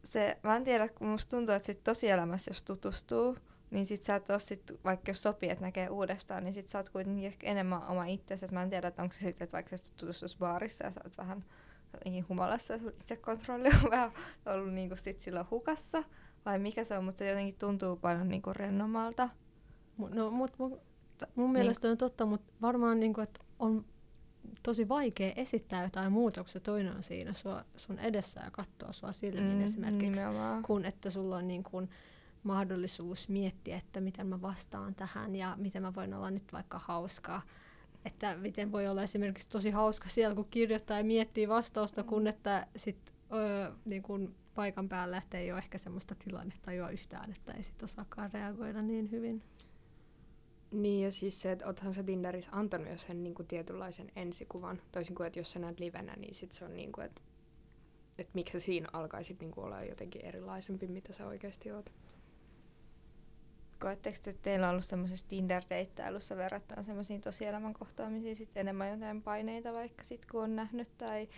se, 0.04 0.38
mä 0.42 0.56
en 0.56 0.64
tiedä, 0.64 0.88
kun 0.88 1.06
musta 1.06 1.36
tuntuu, 1.36 1.54
että 1.54 1.66
sit 1.66 1.84
tosielämässä, 1.84 2.50
jos 2.50 2.62
tutustuu, 2.62 3.36
niin 3.70 3.86
sit 3.86 4.04
sä 4.04 4.14
et 4.14 4.30
oo 4.30 4.38
sit, 4.38 4.72
vaikka 4.84 5.10
jos 5.10 5.22
sopii, 5.22 5.50
että 5.50 5.64
näkee 5.64 5.88
uudestaan, 5.88 6.44
niin 6.44 6.54
sit 6.54 6.68
sä 6.68 6.78
oot 6.78 6.88
kuitenkin 6.88 7.26
ehkä 7.26 7.46
enemmän 7.46 7.86
oma 7.88 8.04
itsesi. 8.04 8.44
Et 8.44 8.52
mä 8.52 8.62
en 8.62 8.70
tiedä, 8.70 8.88
että 8.88 9.02
onko 9.02 9.12
se 9.12 9.18
sitten, 9.18 9.44
että 9.44 9.54
vaikka 9.54 9.76
sä 9.76 9.82
tutustus 9.96 10.36
baarissa 10.36 10.84
ja 10.84 10.90
sä 10.90 11.00
oot 11.04 11.18
vähän 11.18 11.44
jotenkin 11.92 12.28
humalassa 12.28 12.72
ja 12.72 12.78
sun 12.78 12.92
itsekontrolli 13.00 13.68
on 13.68 13.90
vähän 13.96 14.12
ollut 14.46 14.72
niinku 14.72 14.96
sit 14.96 15.20
silloin 15.20 15.46
hukassa, 15.50 16.04
vai 16.44 16.58
mikä 16.58 16.84
se 16.84 16.98
on, 16.98 17.04
mutta 17.04 17.18
se 17.18 17.28
jotenkin 17.28 17.58
tuntuu 17.58 17.96
paljon 17.96 18.28
niinku 18.28 18.52
rennommalta. 18.52 19.28
No, 20.08 20.30
mut 20.30 20.58
mun, 20.58 20.80
mun 21.34 21.52
mielestä 21.52 21.88
on 21.88 21.98
totta, 21.98 22.26
mutta 22.26 22.52
varmaan 22.62 23.00
niin 23.00 23.14
kuin, 23.14 23.22
että 23.22 23.40
on 23.58 23.84
tosi 24.62 24.88
vaikea 24.88 25.32
esittää 25.36 25.82
jotain 25.82 26.12
muuta, 26.12 26.40
kun 26.40 26.50
se 26.50 26.60
toinen 26.60 26.96
on 26.96 27.02
siinä 27.02 27.32
sua, 27.32 27.64
sun 27.76 27.98
edessä 27.98 28.40
ja 28.44 28.50
katsoo 28.50 28.92
sua 28.92 29.12
silmiin 29.12 29.56
mm, 29.56 29.64
esimerkiksi, 29.64 30.24
nimenomaan. 30.24 30.62
kun 30.62 30.84
että 30.84 31.10
sulla 31.10 31.36
on 31.36 31.48
niin 31.48 31.62
kuin 31.62 31.90
mahdollisuus 32.42 33.28
miettiä, 33.28 33.76
että 33.76 34.00
miten 34.00 34.26
mä 34.26 34.42
vastaan 34.42 34.94
tähän 34.94 35.36
ja 35.36 35.54
miten 35.58 35.82
mä 35.82 35.94
voin 35.94 36.14
olla 36.14 36.30
nyt 36.30 36.52
vaikka 36.52 36.78
hauskaa. 36.78 37.42
Että 38.04 38.36
miten 38.36 38.72
voi 38.72 38.88
olla 38.88 39.02
esimerkiksi 39.02 39.48
tosi 39.48 39.70
hauska 39.70 40.08
siellä, 40.08 40.34
kun 40.34 40.46
kirjoittaa 40.50 40.98
ja 40.98 41.04
miettii 41.04 41.48
vastausta, 41.48 42.02
kun 42.02 42.26
että 42.26 42.66
sit, 42.76 43.14
öö, 43.32 43.72
niin 43.84 44.02
kun 44.02 44.34
paikan 44.54 44.88
päällä, 44.88 45.18
että 45.18 45.38
ei 45.38 45.52
ole 45.52 45.58
ehkä 45.58 45.78
semmoista 45.78 46.14
tilannetta 46.14 46.72
jo 46.72 46.88
yhtään, 46.88 47.30
että 47.32 47.52
ei 47.52 47.62
sit 47.62 47.82
osaakaan 47.82 48.30
reagoida 48.32 48.82
niin 48.82 49.10
hyvin. 49.10 49.42
Niin 50.70 51.04
ja 51.04 51.12
siis 51.12 51.42
se, 51.42 51.52
että 51.52 51.66
oothan 51.66 51.94
sä 51.94 52.02
Tinderissä 52.02 52.50
antanut 52.52 52.88
jo 52.88 52.98
sen 52.98 53.22
niinku 53.22 53.42
tietynlaisen 53.42 54.12
ensikuvan. 54.16 54.82
Toisin 54.92 55.14
kuin, 55.14 55.26
että 55.26 55.38
jos 55.38 55.52
sä 55.52 55.58
näet 55.58 55.80
livenä, 55.80 56.16
niin 56.16 56.34
sit 56.34 56.52
se 56.52 56.64
on 56.64 56.76
niinku, 56.76 57.00
että 57.00 57.22
et 58.18 58.30
miksi 58.34 58.52
sä 58.52 58.60
siinä 58.60 58.88
alkaisit 58.92 59.40
niinku 59.40 59.60
olla 59.60 59.84
jotenkin 59.84 60.24
erilaisempi, 60.24 60.86
mitä 60.86 61.12
sä 61.12 61.26
oikeasti 61.26 61.72
oot. 61.72 61.92
Koetteko 63.80 64.18
te, 64.22 64.30
että 64.30 64.42
teillä 64.42 64.66
on 64.66 64.70
ollut 64.70 64.84
semmoisessa 64.84 65.26
Tinder-deittailussa 65.28 66.36
verrattuna 66.36 66.82
semmoisiin 66.82 67.20
tosielämän 67.20 67.74
kohtaamisiin 67.74 68.36
sit 68.36 68.56
enemmän 68.56 68.90
jotain 68.90 69.22
paineita 69.22 69.72
vaikka 69.72 70.04
sit 70.04 70.26
kun 70.26 70.42
on 70.42 70.56
nähnyt 70.56 70.98
tai 70.98 71.28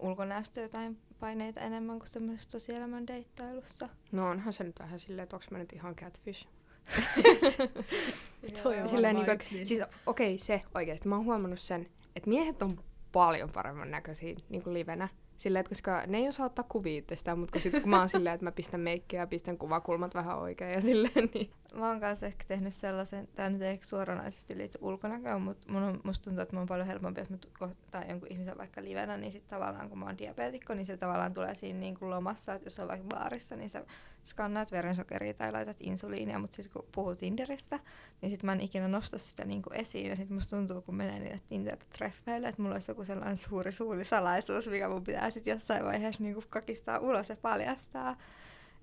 ulkonäöstä 0.00 0.60
jotain 0.60 0.98
paineita 1.20 1.60
enemmän 1.60 1.98
kuin 1.98 2.08
semmoisessa 2.08 2.50
tosielämän 2.50 3.06
deittailussa? 3.06 3.88
No 4.12 4.30
onhan 4.30 4.52
se 4.52 4.64
nyt 4.64 4.78
vähän 4.78 5.00
silleen, 5.00 5.22
että 5.22 5.36
onks 5.36 5.50
mä 5.50 5.58
nyt 5.58 5.72
ihan 5.72 5.96
catfish. 5.96 6.48
Toi 8.62 8.78
on 8.80 8.88
Silleen 8.88 9.16
niinku, 9.16 9.30
yksi 9.30 9.54
niistä. 9.54 9.68
siis 9.68 9.82
okei, 10.06 10.34
okay, 10.34 10.38
se 10.38 10.60
oikeesti. 10.74 11.08
Mä 11.08 11.16
oon 11.16 11.24
huomannut 11.24 11.60
sen, 11.60 11.86
että 12.16 12.30
miehet 12.30 12.62
on 12.62 12.80
paljon 13.12 13.50
paremman 13.54 13.90
näköisiä 13.90 14.34
niinku 14.48 14.72
livenä. 14.72 15.08
Silleen, 15.36 15.60
että 15.60 15.70
koska 15.70 16.02
ne 16.06 16.18
ei 16.18 16.28
osaa 16.28 16.46
ottaa 16.46 16.64
kuvia 16.68 16.98
itsestään, 16.98 17.38
mutta 17.38 17.52
kun, 17.52 17.60
sit, 17.60 17.82
kun 17.82 17.90
mä 17.90 17.98
oon 17.98 18.08
silleen, 18.08 18.34
että 18.34 18.44
mä 18.44 18.52
pistän 18.52 18.80
meikkiä 18.80 19.20
ja 19.20 19.26
pistän 19.26 19.58
kuvakulmat 19.58 20.14
vähän 20.14 20.38
oikein 20.38 20.72
ja 20.72 20.80
silleen, 20.80 21.30
niin 21.34 21.50
Mä 21.74 21.88
oon 21.88 22.00
kanssa 22.00 22.26
ehkä 22.26 22.44
tehnyt 22.48 22.74
sellaisen, 22.74 23.28
tämä 23.34 23.50
nyt 23.50 23.62
ei 23.62 23.70
ehkä 23.70 23.86
suoranaisesti 23.86 24.58
liity 24.58 24.78
ulkonäköön, 24.80 25.42
mutta 25.42 25.72
mun 25.72 25.82
on, 25.82 26.00
musta 26.04 26.24
tuntuu, 26.24 26.42
että 26.42 26.56
mun 26.56 26.62
on 26.62 26.68
paljon 26.68 26.86
helpompi, 26.86 27.20
jos 27.20 27.30
mä 27.30 27.36
kohtaan 27.58 28.08
jonkun 28.08 28.32
ihmisen 28.32 28.58
vaikka 28.58 28.82
livenä, 28.82 29.16
niin 29.16 29.32
sitten 29.32 29.58
tavallaan 29.58 29.88
kun 29.88 29.98
mä 29.98 30.04
oon 30.04 30.18
diabeetikko, 30.18 30.74
niin 30.74 30.86
se 30.86 30.96
tavallaan 30.96 31.34
tulee 31.34 31.54
siinä 31.54 31.78
niin 31.78 31.98
kuin 31.98 32.10
lomassa, 32.10 32.54
että 32.54 32.66
jos 32.66 32.78
on 32.78 32.88
vaikka 32.88 33.06
baarissa, 33.08 33.56
niin 33.56 33.70
sä 33.70 33.84
skannaat 34.24 34.72
verensokeria 34.72 35.34
tai 35.34 35.52
laitat 35.52 35.76
insuliinia, 35.80 36.38
mutta 36.38 36.56
sitten 36.56 36.72
kun 36.72 36.90
puhuu 36.92 37.14
Tinderissä, 37.14 37.78
niin 38.22 38.30
sitten 38.30 38.46
mä 38.46 38.52
en 38.52 38.60
ikinä 38.60 38.88
nosta 38.88 39.18
sitä 39.18 39.44
niin 39.44 39.62
kuin 39.62 39.76
esiin, 39.76 40.06
ja 40.06 40.16
sitten 40.16 40.34
musta 40.36 40.56
tuntuu, 40.56 40.82
kun 40.82 40.94
menee 40.94 41.18
niille 41.18 41.40
Tinder-treffeille, 41.48 42.48
että 42.48 42.62
mulla 42.62 42.74
olisi 42.74 42.90
joku 42.90 43.04
sellainen 43.04 43.36
suuri, 43.36 43.72
suuri 43.72 44.04
salaisuus, 44.04 44.68
mikä 44.68 44.88
mun 44.88 45.04
pitää 45.04 45.30
sitten 45.30 45.50
jossain 45.50 45.84
vaiheessa 45.84 46.22
niin 46.22 46.34
kuin 46.34 46.46
kakistaa 46.48 46.98
ulos 46.98 47.28
ja 47.28 47.36
paljastaa. 47.36 48.16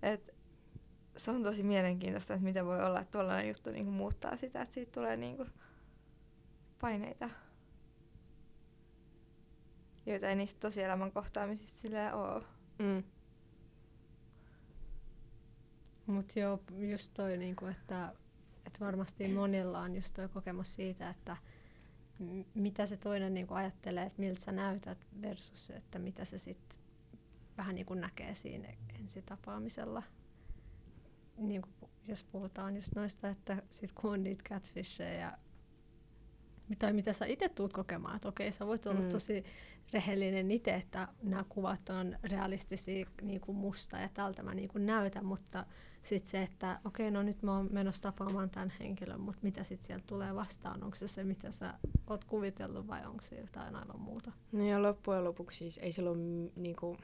Et 0.03 0.34
se 1.17 1.31
on 1.31 1.43
tosi 1.43 1.63
mielenkiintoista, 1.63 2.33
että 2.33 2.43
miten 2.43 2.65
voi 2.65 2.83
olla, 2.83 2.99
että 2.99 3.11
tuollainen 3.11 3.47
juttu 3.47 3.71
niin 3.71 3.85
kuin 3.85 3.95
muuttaa 3.95 4.35
sitä, 4.35 4.61
että 4.61 4.73
siitä 4.73 4.91
tulee 4.91 5.17
niin 5.17 5.37
kuin 5.37 5.49
paineita, 6.81 7.29
joita 10.05 10.27
ei 10.27 10.35
niistä 10.35 10.59
tosielämän 10.59 11.11
kohtaamisista 11.11 11.79
silleen 11.79 12.13
ole. 12.13 12.43
mm. 12.79 13.03
Mutta 16.05 16.39
joo, 16.39 16.59
just 16.89 17.13
toi, 17.13 17.37
niinku, 17.37 17.65
että, 17.65 18.13
että 18.65 18.85
varmasti 18.85 19.27
monilla 19.27 19.79
on 19.79 19.95
just 19.95 20.13
toi 20.13 20.29
kokemus 20.29 20.75
siitä, 20.75 21.09
että 21.09 21.37
mitä 22.53 22.85
se 22.85 22.97
toinen 22.97 23.33
niinku 23.33 23.53
ajattelee, 23.53 24.05
että 24.05 24.21
miltä 24.21 24.41
sä 24.41 24.51
näytät 24.51 25.07
versus 25.21 25.69
että 25.69 25.99
mitä 25.99 26.25
se 26.25 26.37
sitten 26.37 26.79
vähän 27.57 27.75
niinku 27.75 27.93
näkee 27.93 28.33
siinä 28.33 28.67
ensitapaamisella. 28.99 30.03
Niinku, 31.37 31.69
jos 32.07 32.23
puhutaan 32.23 32.75
just 32.75 32.95
noista, 32.95 33.29
että 33.29 33.61
sit 33.69 33.91
kun 33.91 34.11
on 34.13 34.23
niitä 34.23 34.43
catfishejä 34.49 35.19
ja 35.19 35.37
tai 36.79 36.93
mitä 36.93 37.13
sä 37.13 37.25
itse 37.25 37.49
tuut 37.49 37.73
kokemaan, 37.73 38.15
että 38.15 38.27
okei, 38.27 38.51
sä 38.51 38.67
voit 38.67 38.85
olla 38.85 39.01
Mm. 39.01 39.09
tosi 39.09 39.43
rehellinen 39.93 40.51
itse, 40.51 40.73
että 40.75 41.07
nämä 41.23 41.45
kuvat 41.49 41.89
on 41.89 42.15
realistisia 42.23 43.05
niin 43.21 43.41
kuin 43.41 43.57
musta 43.57 43.97
ja 43.97 44.09
tältä 44.13 44.43
mä 44.43 44.53
niin 44.53 44.69
kuin 44.69 44.85
näytän, 44.85 45.25
mutta 45.25 45.65
sitten 46.01 46.31
se, 46.31 46.43
että 46.43 46.79
okei, 46.85 47.11
no 47.11 47.23
nyt 47.23 47.41
mä 47.43 47.55
oon 47.57 47.69
menossa 47.71 48.01
tapaamaan 48.03 48.49
tämän 48.49 48.73
henkilön, 48.79 49.21
mutta 49.21 49.39
mitä 49.43 49.63
sitten 49.63 49.87
sieltä 49.87 50.03
tulee 50.07 50.35
vastaan? 50.35 50.83
Onko 50.83 50.95
se 50.95 51.07
se, 51.07 51.23
mitä 51.23 51.51
sä 51.51 51.73
oot 52.07 52.23
kuvitellut 52.23 52.87
vai 52.87 53.05
onko 53.05 53.21
se 53.21 53.39
jotain 53.39 53.75
aivan 53.75 53.99
muuta? 53.99 54.31
No 54.51 54.65
ja 54.65 54.81
loppujen 54.81 55.23
lopuksi 55.23 55.57
siis 55.57 55.77
ei 55.77 55.91
silloin 55.91 56.19
mm, 56.19 56.49
niinku, 56.55 56.97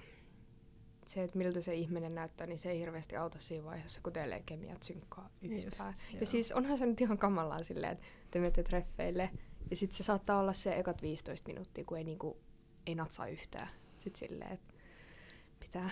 se, 1.07 1.23
että 1.23 1.37
miltä 1.37 1.61
se 1.61 1.75
ihminen 1.75 2.15
näyttää, 2.15 2.47
niin 2.47 2.59
se 2.59 2.71
ei 2.71 2.79
hirveästi 2.79 3.17
auta 3.17 3.39
siinä 3.39 3.65
vaiheessa, 3.65 4.01
kun 4.03 4.13
teille 4.13 4.35
ei 4.35 4.43
kemiat 4.45 4.83
synkkaa 4.83 5.29
yhtään. 5.41 5.63
just, 5.63 6.03
joo. 6.11 6.19
ja 6.19 6.25
siis 6.25 6.51
onhan 6.51 6.77
se 6.77 6.85
nyt 6.85 7.01
ihan 7.01 7.17
kamalaa 7.17 7.63
silleen, 7.63 7.93
että 7.93 8.05
te 8.31 8.39
menette 8.39 8.63
treffeille, 8.63 9.29
ja 9.69 9.75
sitten 9.75 9.97
se 9.97 10.03
saattaa 10.03 10.39
olla 10.39 10.53
se 10.53 10.79
ekat 10.79 11.01
15 11.01 11.47
minuuttia, 11.47 11.83
kun 11.83 11.97
ei, 11.97 12.03
niinku, 12.03 12.37
ei 12.85 12.95
natsaa 12.95 13.27
yhtään. 13.27 13.69
sit 13.97 14.15
silleen, 14.15 14.51
että 14.51 14.73
pitää 15.59 15.89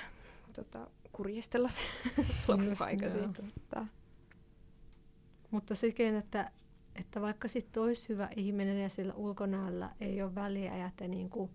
tota, 0.54 0.88
kurjistella 1.12 1.70
se 1.70 1.82
loppuaikasi. 2.48 3.18
Totta. 3.20 3.88
Mutta 5.52 5.76
sekin, 5.76 6.16
että, 6.16 6.52
että 6.96 7.22
vaikka 7.22 7.48
sitten 7.48 7.84
olisi 7.84 8.10
hyvä 8.10 8.30
ihminen 8.36 8.82
ja 8.82 8.90
sillä 8.90 9.14
ulkonäöllä 9.14 9.90
ei 10.00 10.22
ole 10.22 10.36
väliä 10.36 10.78
ja 10.78 10.92
te 10.96 11.08
niinku 11.08 11.50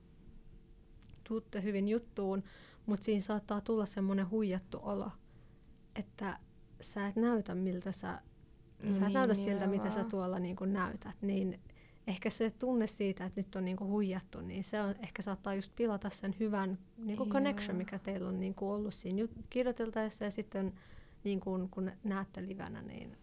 tuutte 1.29 1.63
hyvin 1.63 1.89
juttuun, 1.89 2.45
mutta 2.87 3.05
siinä 3.05 3.21
saattaa 3.21 3.61
tulla 3.61 3.87
semmoinen 3.87 4.31
huijattu 4.31 4.79
olo, 4.83 5.11
että 5.95 6.39
sä 6.81 7.07
et 7.07 7.17
näytä 7.17 7.55
miltä 7.55 7.93
sä, 7.93 8.09
sä 8.09 8.21
et 8.89 9.01
Niin, 9.01 9.13
näytä 9.13 9.35
siltä, 9.35 9.67
mitä 9.67 9.91
sä 9.91 10.05
tuolla 10.05 10.39
niinku 10.39 10.65
näytät, 10.65 11.17
niin 11.21 11.61
ehkä 12.07 12.31
se 12.31 12.51
tunne 12.51 12.87
siitä, 12.87 13.25
että 13.25 13.41
nyt 13.41 13.57
on 13.57 13.65
niinku 13.65 13.87
huijattu, 13.87 14.41
niin 14.41 14.65
se 14.65 14.81
on, 14.81 14.95
ehkä 15.03 15.23
saattaa 15.23 15.55
just 15.55 15.73
pilata 15.77 16.11
sen 16.11 16.35
hyvän 16.41 16.79
niinku 16.97 17.27
connection, 17.27 17.75
Joo. 17.75 17.79
mikä 17.79 17.99
teillä 17.99 18.29
on 18.29 18.41
niinku 18.41 18.71
ollut 18.71 18.95
siinä 18.95 19.29
kirjoiteltaessa 19.51 20.25
ja 20.25 20.31
sitten 20.31 20.73
niinku, 21.25 21.69
kun 21.71 21.91
näette 22.05 22.49
livenä, 22.49 22.83
niin 22.83 23.17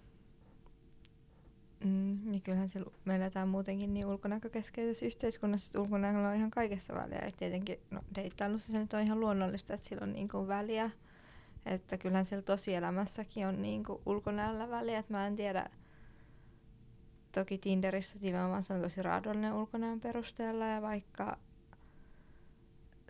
Mm, 1.84 2.20
niin 2.26 2.42
kyllähän 2.42 2.70
se, 2.70 2.80
me 3.06 3.16
eletään 3.16 3.50
muutenkin 3.50 3.94
niin 3.94 4.06
ulkonäkökeskeisessä 4.06 5.06
yhteiskunnassa, 5.06 5.68
että 5.68 5.82
ulkonäköllä 5.82 6.30
on 6.30 6.36
ihan 6.36 6.52
kaikessa 6.52 6.94
väliä. 6.94 7.20
Et 7.20 7.38
tietenkin 7.38 7.80
no, 7.92 8.02
deittailussa 8.16 8.72
se 8.72 8.80
nyt 8.80 8.94
on 8.94 9.00
ihan 9.00 9.20
luonnollista, 9.20 9.74
että 9.74 9.88
sillä 9.88 10.04
on 10.04 10.14
niinku 10.14 10.48
väliä. 10.48 10.90
Että 11.66 11.98
kyllähän 11.98 12.26
siellä 12.26 12.42
tosielämässäkin 12.42 13.48
on 13.48 13.62
niinku 13.62 14.02
ulkonäöllä 14.06 14.70
väliä. 14.70 15.00
Et 15.00 15.10
mä 15.10 15.28
en 15.28 15.36
tiedä, 15.36 15.70
toki 17.32 17.58
Tinderissä 17.58 18.18
nimenomaan 18.22 18.64
se 18.64 18.74
on 18.74 18.82
tosi 18.82 19.04
raadollinen 19.04 19.54
ulkonäön 19.54 20.00
perusteella 20.00 20.66
ja 20.66 20.82
vaikka 20.82 21.38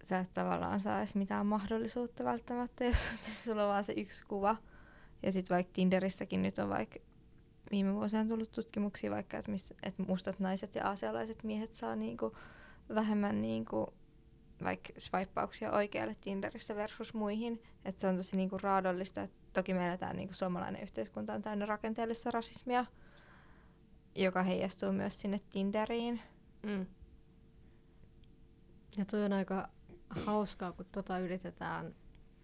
sä 0.04 0.20
et 0.20 0.34
tavallaan 0.34 0.80
saa 0.80 1.00
edes 1.00 1.16
mitään 1.16 1.46
mahdollisuutta 1.46 2.24
välttämättä, 2.24 2.86
jos 2.86 3.44
sulla 3.44 3.64
on 3.64 3.70
vaan 3.70 3.84
se 3.84 3.94
yksi 3.98 4.24
kuva. 4.28 4.56
Ja 5.24 5.32
sitten 5.32 5.56
vaikka 5.56 5.74
Tinderissäkin 5.74 6.42
nyt 6.42 6.58
on 6.58 6.70
vaikka 6.70 7.00
viime 7.72 7.94
vuosina 7.94 8.22
on 8.22 8.28
tullut 8.28 8.52
tutkimuksia 8.52 9.12
vaikka, 9.12 9.38
että, 9.38 9.52
miss, 9.52 9.74
että 9.84 10.04
mustat 10.04 10.40
naiset 10.40 10.76
ja 10.76 10.88
aasialaiset 10.88 11.44
miehet 11.44 11.76
saa 11.76 11.96
niinku 11.96 12.38
vähemmän 12.96 13.42
niinku 13.42 13.94
vaikka 14.64 14.90
swipeauksia 14.98 15.72
oikealle 15.72 16.16
Tinderissä 16.22 16.76
versus 16.76 17.14
muihin. 17.14 17.64
Että 17.86 18.02
se 18.02 18.08
on 18.08 18.18
tosi 18.18 18.36
niinku 18.36 18.58
raadollista. 18.58 19.22
Et 19.22 19.32
toki 19.54 19.74
me 19.74 19.88
eletään 19.88 20.16
niinku 20.16 20.34
suomalainen 20.34 20.84
yhteiskunta 20.84 21.34
on 21.34 21.42
täynnä 21.42 21.66
rakenteellista 21.66 22.32
rasismia, 22.32 22.86
joka 24.16 24.44
heijastuu 24.44 24.92
myös 24.92 25.22
sinne 25.22 25.40
Tinderiin. 25.50 26.22
Mm. 26.64 26.86
Ja 28.98 29.06
toi 29.06 29.26
on 29.26 29.34
aika 29.34 29.70
hauskaa, 30.10 30.72
kun 30.72 30.86
tota 30.92 31.20
yritetään 31.20 31.96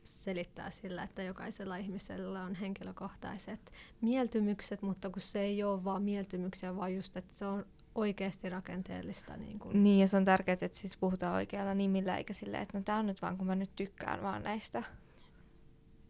selittää 0.07 0.71
sillä, 0.71 1.03
että 1.03 1.23
jokaisella 1.23 1.75
ihmisellä 1.77 2.43
on 2.43 2.55
henkilökohtaiset 2.55 3.71
mieltymykset, 4.01 4.81
mutta 4.81 5.09
kun 5.09 5.21
se 5.21 5.39
ei 5.41 5.63
ole 5.63 5.83
vaan 5.83 6.03
mieltymyksiä, 6.03 6.75
vaan 6.75 6.95
just, 6.95 7.17
että 7.17 7.33
se 7.33 7.45
on 7.45 7.65
oikeasti 7.95 8.49
rakenteellista. 8.49 9.37
Niin 9.37 9.59
kun, 9.59 9.83
Niin, 9.83 9.99
ja 9.99 10.07
se 10.07 10.17
on 10.17 10.25
tärkeää, 10.25 10.57
että 10.61 10.77
siis 10.77 10.97
puhutaan 10.97 11.35
oikealla 11.35 11.73
nimillä, 11.73 12.17
eikä 12.17 12.33
silleen, 12.33 12.63
että 12.63 12.77
no 12.77 12.83
tää 12.83 12.97
on 12.97 13.05
nyt 13.05 13.21
vaan, 13.21 13.37
kun 13.37 13.47
mä 13.47 13.55
nyt 13.55 13.75
tykkään 13.75 14.21
vaan 14.23 14.43
näistä. 14.43 14.83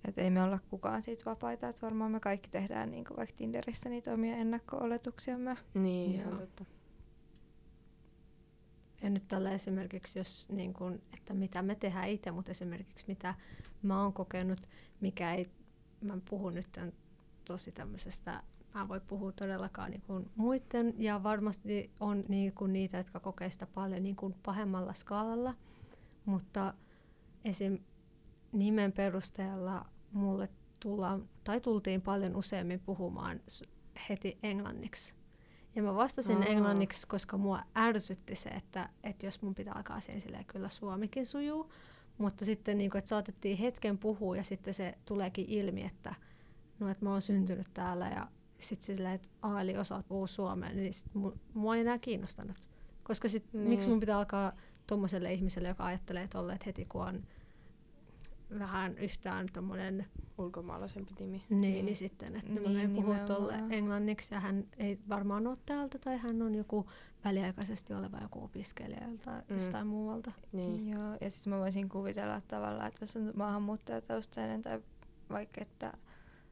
Että 0.08 0.22
ei 0.22 0.30
me 0.30 0.44
olla 0.44 0.60
kukaan 0.70 1.04
siitä 1.04 1.25
vapaita, 1.25 1.68
että 1.68 1.82
varmaan 1.82 2.12
me 2.12 2.20
kaikki 2.20 2.50
tehdään 2.50 2.92
niin 2.92 3.06
kuin 3.06 3.18
vaikka 3.18 3.36
Tinderissä 3.38 3.89
niitä 3.89 4.13
omia 4.13 4.36
ennakko-oletuksiamme. 4.38 5.58
Niin, 5.74 6.13
Joo. 6.13 6.22
ihan 6.22 6.39
totta. 6.39 6.66
Ja 9.01 9.10
nyt 9.10 9.27
tällä 9.27 9.51
esimerkiksi, 9.51 10.20
jos, 10.20 10.50
niin 10.50 10.74
kun, 10.74 11.01
että 11.13 11.34
mitä 11.34 11.62
me 11.62 11.75
tehdään 11.75 12.10
itse, 12.10 12.32
mutta 12.32 12.51
esimerkiksi 12.51 13.06
mitä 13.08 13.36
mä 13.82 14.01
oon 14.01 14.13
kokenut, 14.13 14.62
mikä 15.01 15.34
ei, 15.34 15.46
mä 16.01 16.18
puhun 16.30 16.54
nyt 16.54 16.72
tämän 16.72 16.94
tosi 17.46 17.72
tämmöisestä, 17.72 18.44
mä 18.74 18.88
voi 18.88 19.00
puhua 19.00 19.31
todellakaan 19.31 19.92
niin 19.92 20.01
kuin 20.01 20.31
muiden, 20.36 20.94
ja 20.98 21.24
varmasti 21.24 21.92
on 22.00 22.24
niin 22.27 22.53
kuin 22.53 22.74
niitä, 22.74 22.98
jotka 22.98 23.20
kokee 23.20 23.50
sitä 23.50 23.66
paljon 23.66 24.03
niin 24.03 24.16
kuin 24.16 24.36
pahemmalla 24.44 24.94
skaalalla, 24.94 25.55
mutta 26.25 26.74
esim. 27.46 27.79
nimen 28.51 28.92
perusteella 28.92 29.86
mulle 30.12 30.50
tullaan, 30.79 31.29
tai 31.44 31.62
tultiin 31.62 32.01
paljon 32.01 32.36
useammin 32.36 32.79
puhumaan 32.79 33.40
heti 34.10 34.38
englanniksi. 34.44 35.16
Ja 35.77 35.83
mä 35.83 35.96
vastasin 35.96 36.37
Aa. 36.37 36.44
englanniksi, 36.46 37.07
koska 37.07 37.37
mua 37.37 37.59
ärsytti 37.77 38.35
se, 38.35 38.50
että, 38.50 38.90
että 39.03 39.25
jos 39.25 39.42
mun 39.42 39.55
pitää 39.55 39.74
alkaa 39.74 40.00
siihen 40.00 40.22
silleen, 40.22 40.46
kyllä 40.46 40.70
suomikin 40.70 41.25
sujuu. 41.25 41.72
Mutta 42.18 42.46
sitten 42.46 42.77
niin 42.77 42.92
kuin, 42.92 43.00
että 43.00 43.09
saatettiin 43.09 43.57
hetken 43.57 43.98
puhua 43.98 44.37
ja 44.37 44.44
sitten 44.44 44.74
se 44.74 44.98
tuleekin 45.05 45.46
ilmi, 45.50 45.83
että 45.83 46.16
no, 46.79 46.90
että 46.90 47.05
mä 47.05 47.11
oon 47.11 47.22
syntynyt 47.22 47.68
täällä 47.74 48.07
ja 48.09 48.27
sitten 48.59 48.85
silleen, 48.85 49.13
että 49.16 49.29
A, 49.42 49.61
eli 49.61 49.77
osaat 49.77 50.07
puhua 50.07 50.27
suomea, 50.27 50.70
niin 50.70 50.94
sit 50.94 51.07
mu- 51.16 51.37
mua 51.53 51.75
ei 51.75 51.81
enää 51.81 52.00
kiinnostanut. 52.00 52.57
Koska 53.03 53.27
sit, 53.27 53.53
Niin. 53.53 53.70
miksi 53.70 53.87
mun 53.87 54.00
pitää 54.00 54.18
alkaa 54.18 54.53
tuommoiselle 54.87 55.33
ihmiselle, 55.33 55.68
joka 55.68 55.85
ajattelee 55.85 56.27
tolleen, 56.27 56.55
että 56.55 56.66
heti 56.66 56.85
kun 56.85 57.01
on 57.01 57.24
vähän 58.60 58.98
yhtään 58.98 59.48
tommonen 59.53 60.05
Ulkomaalaisempi 60.38 61.12
nimi. 61.20 61.44
niin, 61.50 61.86
niin 61.86 61.96
sitten, 61.96 62.36
että 62.36 62.51
niin, 62.51 62.74
Niin, 62.77 62.94
puhua 62.94 63.16
tolle 63.20 63.51
nimenomaan. 63.51 63.74
englanniksi 63.74 64.33
ja 64.33 64.40
hän 64.40 64.64
ei 64.77 65.00
varmaan 65.10 65.48
ole 65.48 65.57
täältä 65.66 66.00
tai 66.00 66.18
hän 66.18 66.42
on 66.42 66.55
joku 66.55 66.90
väliaikaisesti 67.25 67.94
oleva 67.94 68.18
joku 68.22 68.44
opiskelija 68.44 69.07
tai 69.25 69.42
Mm. 69.50 69.55
jostain 69.55 69.88
muualta. 69.88 70.31
Niin. 70.51 70.90
Joo, 70.90 71.18
ja 71.22 71.29
sitten 71.29 71.53
mä 71.53 71.60
voisin 71.60 71.90
kuvitella 71.90 72.42
tavallaan, 72.48 72.88
että 72.88 73.03
jos 73.03 73.16
on 73.16 73.31
maahanmuuttajataustainen 73.36 74.62
tai 74.62 74.79
vaikka, 75.29 75.62
että 75.62 75.94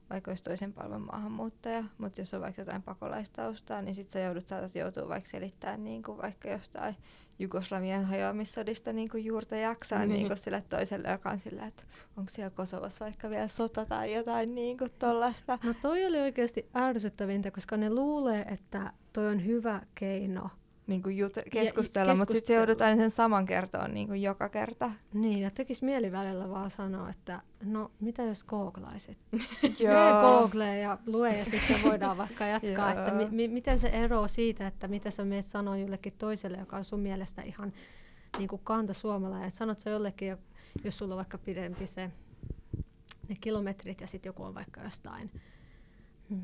vaikka 0.09 0.31
olisi 0.31 0.43
toisen 0.43 0.73
palvelun 0.73 1.05
maahanmuuttaja, 1.11 1.83
mutta 1.97 2.21
jos 2.21 2.33
on 2.33 2.41
vaikka 2.41 2.61
jotain 2.61 2.83
pakolaistaustaa, 2.83 3.81
niin 3.81 3.95
sitten 3.95 4.11
sä 4.13 4.19
joudut 4.19 4.47
saatat 4.47 4.75
joutua 4.75 5.07
vaikka 5.09 5.29
selittämään 5.29 5.83
niin 5.83 6.03
kuin 6.03 6.17
vaikka 6.17 6.49
jostain 6.49 6.95
Jugoslavian 7.39 8.05
hajoamissodista 8.05 8.93
niin 8.93 9.09
kuin 9.09 9.25
juurta 9.25 9.55
jaksaa 9.55 9.99
Niin. 9.99 10.09
niin. 10.09 10.17
Niin 10.17 10.27
kuin 10.27 10.37
sille 10.37 10.63
toiselle, 10.69 11.11
joka 11.11 11.29
on 11.29 11.39
sillä, 11.39 11.65
että 11.65 11.83
onko 12.17 12.31
siellä 12.31 12.49
Kosovossa 12.49 13.05
vaikka 13.05 13.29
vielä 13.29 13.47
sota 13.47 13.85
tai 13.85 14.13
jotain 14.13 14.55
niin 14.55 14.77
kuin 14.77 14.89
tollaista. 14.99 15.59
No 15.63 15.73
toi 15.81 16.05
oli 16.05 16.19
oikeasti 16.19 16.69
ärsyttävintä, 16.75 17.51
koska 17.51 17.77
ne 17.77 17.89
luulee, 17.89 18.41
että 18.41 18.93
toi 19.13 19.27
on 19.27 19.45
hyvä 19.45 19.81
keino. 19.95 20.49
Niin 20.87 21.03
kuin 21.03 21.17
jut- 21.25 21.49
keskustella, 21.51 22.15
mutta 22.15 22.33
sitten 22.33 22.55
joudut 22.55 22.81
aina 22.81 22.95
sen 23.01 23.11
saman 23.11 23.45
kertoa 23.45 23.87
niin 23.87 24.07
kuin 24.07 24.21
joka 24.21 24.49
kerta. 24.49 24.91
Niin, 25.13 25.39
ja 25.39 25.51
tekisi 25.51 25.85
mieli 25.85 26.11
välillä 26.11 26.49
vaan 26.49 26.69
sanoa, 26.69 27.09
että 27.09 27.41
no 27.63 27.91
mitä 27.99 28.23
jos 28.23 28.43
googlaisit? 28.43 29.19
Joo. 29.79 29.93
Mene 29.93 30.21
Googleen 30.21 30.81
ja 30.81 30.97
lue 31.07 31.37
ja 31.37 31.45
sitten 31.45 31.83
voidaan 31.83 32.17
vaikka 32.17 32.45
jatkaa, 32.55 32.91
että 32.93 33.11
mi- 33.11 33.29
mi- 33.31 33.47
miten 33.47 33.79
se 33.79 33.87
ero 33.87 34.27
siitä, 34.27 34.67
että 34.67 34.87
mitä 34.87 35.11
sä 35.11 35.25
meet 35.25 35.45
sanoa 35.45 35.77
jollekin 35.77 36.13
toiselle, 36.17 36.57
joka 36.57 36.77
on 36.77 36.83
sun 36.83 36.99
mielestä 36.99 37.41
ihan 37.41 37.73
niin 38.37 38.47
kuin 38.47 38.61
kanta 38.63 38.93
suomalainen. 38.93 39.47
Että 39.47 39.57
sanot 39.57 39.79
sä 39.79 39.89
jollekin, 39.89 40.27
jo- 40.27 40.37
jos 40.83 40.97
sulla 40.97 41.13
on 41.13 41.17
vaikka 41.17 41.37
pidempi 41.37 41.87
se 41.87 42.11
ne 43.29 43.35
kilometrit 43.41 44.01
ja 44.01 44.07
sitten 44.07 44.29
joku 44.29 44.43
on 44.43 44.55
vaikka 44.55 44.81
jostain, 44.81 45.31
hmm, 46.29 46.43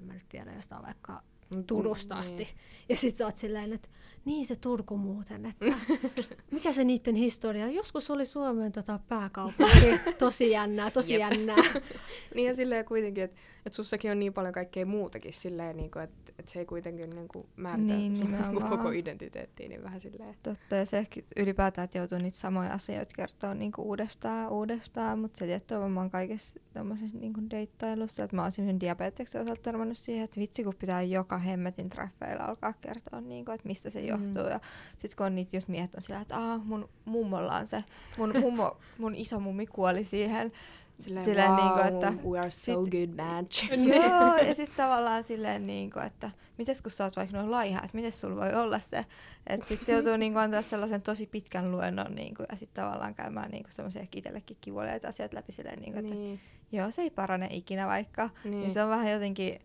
en 0.00 0.06
mä 0.06 0.12
nyt 0.12 0.28
tiedä, 0.28 0.54
jostain 0.54 0.82
vaikka 0.82 1.22
Turusta 1.66 2.14
Niin. 2.14 2.20
asti. 2.24 2.48
Ja 2.88 2.96
sit 2.96 3.16
sä 3.16 3.24
oot 3.26 3.36
silleen, 3.36 3.72
että 3.72 3.88
niin 4.24 4.46
se 4.46 4.56
Turku 4.56 4.96
muuten, 4.96 5.46
että 5.46 5.66
mikä 6.50 6.72
se 6.72 6.84
niiden 6.84 7.14
historia 7.14 7.64
on? 7.64 7.74
Joskus 7.74 8.10
oli 8.10 8.26
Suomen 8.26 8.72
tota, 8.72 9.00
pääkaupunki. 9.08 9.86
Tosi 10.18 10.50
jännää, 10.50 10.90
tosi 10.90 11.14
Jep. 11.14 11.20
jännää. 11.20 11.56
Niin 12.34 12.46
ja 12.46 12.54
silleen 12.54 12.84
kuitenkin, 12.84 13.24
että 13.24 13.36
et 13.66 13.72
sussakin 13.72 14.10
on 14.10 14.18
niin 14.18 14.32
paljon 14.34 14.54
kaikkea 14.54 14.86
muutakin 14.86 15.32
silleen, 15.32 15.76
niinku, 15.76 15.98
että 15.98 16.27
et 16.38 16.48
se 16.48 16.58
ei 16.58 16.66
kuitenkin 16.66 17.10
niinku 17.10 17.46
määritä 17.56 17.94
Niin, 17.94 18.36
koko 18.70 18.90
identiteettiä, 18.90 19.68
niin 19.68 19.82
vähän 19.82 20.00
silleen. 20.00 20.34
Totta, 20.42 20.76
ja 20.76 20.86
se 20.86 20.98
ehkä 20.98 21.20
ylipäätään, 21.36 21.84
että 21.84 21.98
joutuu 21.98 22.18
niitä 22.18 22.36
samoja 22.38 22.72
asioita 22.72 23.14
kertoa 23.16 23.54
niinku 23.54 23.82
uudestaan 23.82 24.42
ja 24.42 24.48
uudestaan, 24.48 25.18
mutta 25.18 25.38
se 25.38 25.46
tietty 25.46 25.74
varmaan 25.74 26.10
kaikessa 26.10 26.60
tämmöisessä 26.72 27.18
niinku 27.18 27.40
deittailussa, 27.50 28.24
että 28.24 28.36
mä 28.36 28.42
oon 28.42 28.50
semmoisen 28.52 28.80
diabeteksen 28.80 29.42
osalta 29.42 29.62
törmännyt 29.62 29.98
siihen, 29.98 30.24
että 30.24 30.40
vitsi 30.40 30.64
kun 30.64 30.74
pitää 30.74 31.02
joka 31.02 31.38
hemmetin 31.38 31.90
treffeillä 31.90 32.44
alkaa 32.44 32.72
kertoa, 32.72 33.20
niinku, 33.20 33.50
että 33.50 33.68
mistä 33.68 33.90
se 33.90 34.00
Mm. 34.00 34.06
johtuu, 34.08 34.50
ja 34.50 34.60
sit 34.98 35.14
kun 35.14 35.26
on 35.26 35.34
niitä 35.34 35.56
just 35.56 35.68
miehet 35.68 35.94
on 35.94 36.02
sillä, 36.02 36.20
että 36.20 36.38
Aa, 36.38 36.58
mun 36.58 36.88
mummolla 37.04 37.56
on 37.56 37.66
se, 37.66 37.84
mun, 38.18 38.32
mummo, 38.40 38.76
mun 38.98 39.14
iso 39.14 39.40
mummi 39.40 39.66
kuoli 39.66 40.04
siihen, 40.04 40.52
Silleen, 41.00 41.24
Silleen 41.24 41.50
wow, 41.50 41.58
niinku, 41.58 41.80
että 41.80 42.12
we 42.28 42.38
are 42.38 42.50
so 42.50 42.84
sit- 42.84 42.90
good 42.90 43.16
match. 43.16 43.64
Joo, 43.94 44.36
ja 44.36 44.54
sitten 44.54 44.76
tavallaan 44.76 45.24
silleen, 45.24 45.66
niinku, 45.66 45.98
että 45.98 46.30
mites 46.58 46.82
kun 46.82 46.90
sä 46.90 47.04
oot 47.04 47.16
vaikka 47.16 47.36
noin 47.36 47.50
laiha, 47.50 47.80
että 47.84 47.96
miten 47.96 48.12
sulla 48.12 48.36
voi 48.36 48.54
olla 48.54 48.80
se. 48.80 49.06
Että 49.46 49.68
sitten 49.68 49.92
joutuu 49.92 50.16
niinku 50.16 50.38
antaa 50.38 50.62
sellaisen 50.62 51.02
tosi 51.02 51.26
pitkän 51.26 51.70
luennon 51.72 52.14
niinku, 52.14 52.42
ja 52.50 52.56
sitten 52.56 52.84
tavallaan 52.84 53.14
käymään 53.14 53.50
niinku 53.50 53.70
semmoisia 53.70 54.02
ehkä 54.02 54.18
itsellekin 54.18 54.56
kivuliaita 54.60 55.08
asioita 55.08 55.36
läpi 55.36 55.52
silleen, 55.52 55.80
niinku, 55.80 55.98
että 55.98 56.14
niin, 56.14 56.40
joo, 56.72 56.90
se 56.90 57.02
ei 57.02 57.10
parane 57.10 57.48
ikinä 57.50 57.86
vaikka. 57.86 58.24
Niin. 58.26 58.50
niin. 58.50 58.60
niin 58.60 58.74
se 58.74 58.82
on 58.82 58.90
vähän 58.90 59.12
jotenkin, 59.12 59.60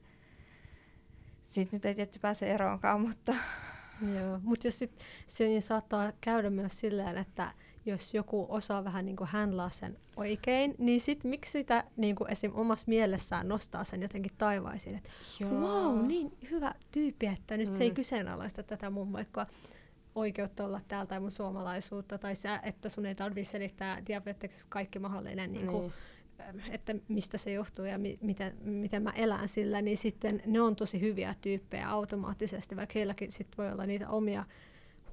siitä 1.45 1.75
nyt 1.75 1.85
ei 1.85 1.95
tietty 1.95 2.19
pääse 2.19 2.51
eroonkaan, 2.51 3.01
mutta 3.01 3.35
Joo, 4.15 4.39
mutta 4.43 4.67
jos 4.67 4.79
sit, 4.79 4.91
se 5.27 5.45
niin 5.45 5.61
saattaa 5.61 6.11
käydä 6.21 6.49
myös 6.49 6.79
silleen, 6.79 7.17
että 7.17 7.51
jos 7.85 8.13
joku 8.13 8.45
osaa 8.49 8.83
vähän 8.83 9.05
niin 9.05 9.15
kuin 9.15 9.29
sen 9.69 9.97
oikein, 10.15 10.75
niin 10.77 11.01
sit 11.01 11.23
miksi 11.23 11.51
sitä 11.51 11.83
niin 11.97 12.15
kuin 12.15 12.31
esim. 12.31 12.51
omassa 12.55 12.85
mielessään 12.87 13.47
nostaa 13.47 13.83
sen 13.83 14.01
jotenkin 14.01 14.31
taivaisiin, 14.37 14.95
että 14.95 15.09
wow, 15.45 16.07
niin 16.07 16.37
hyvä 16.51 16.73
tyyppi, 16.91 17.25
että 17.25 17.57
nyt 17.57 17.67
mm. 17.67 17.73
se 17.73 17.83
ei 17.83 17.89
mm. 17.89 17.95
kyseenalaista 17.95 18.63
tätä 18.63 18.89
mun 18.89 19.13
vaikka 19.13 19.47
oikeutta 20.15 20.65
olla 20.65 20.81
täällä 20.87 21.05
tai 21.05 21.19
mun 21.19 21.31
suomalaisuutta, 21.31 22.17
tai 22.17 22.35
se, 22.35 22.59
että 22.63 22.89
sun 22.89 23.05
ei 23.05 23.15
tarvitse 23.15 23.51
selittää 23.51 24.01
diabeteksesta 24.07 24.69
kaikki 24.69 24.99
mahdollinen, 24.99 25.53
niin 25.53 25.67
kuin, 25.67 25.93
niin. 26.53 26.71
että 26.71 26.95
mistä 27.07 27.37
se 27.37 27.51
johtuu 27.51 27.85
ja 27.85 27.97
mi- 27.97 28.17
miten, 28.21 28.57
miten 28.61 29.03
mä 29.03 29.11
elän 29.15 29.47
sillä, 29.47 29.81
niin 29.81 29.97
sitten 29.97 30.41
ne 30.45 30.61
on 30.61 30.75
tosi 30.75 31.01
hyviä 31.01 31.35
tyyppejä 31.41 31.89
automaattisesti, 31.89 32.75
vaikka 32.75 32.93
heilläkin 32.95 33.31
sit 33.31 33.47
voi 33.57 33.71
olla 33.71 33.85
niitä 33.85 34.09
omia 34.09 34.45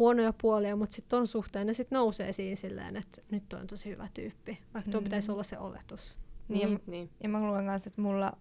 huonoja 0.01 0.33
puolia, 0.33 0.77
mutta 0.77 0.95
sitten 0.95 1.11
ton 1.11 1.27
suhteen 1.27 1.67
ne 1.67 1.75
sitten 1.75 1.97
nousee 1.97 2.29
esiin 2.29 2.57
silleen, 2.57 2.97
että 2.97 3.23
nyt 3.31 3.53
on 3.53 3.67
tosi 3.67 3.89
hyvä 3.89 4.09
tyyppi, 4.15 4.59
vaikka 4.75 4.91
tuo 4.91 5.01
mm. 5.01 5.05
pitäisi 5.05 5.33
olla 5.33 5.43
se 5.43 5.59
oletus. 5.59 6.17
Niin, 6.49 6.69
niin, 6.69 6.83
niin. 6.87 7.11
ja 7.23 7.29
mä 7.29 7.41
luulen 7.41 7.67
kanssa, 7.67 7.89
että 7.89 8.01
mulla, 8.01 8.33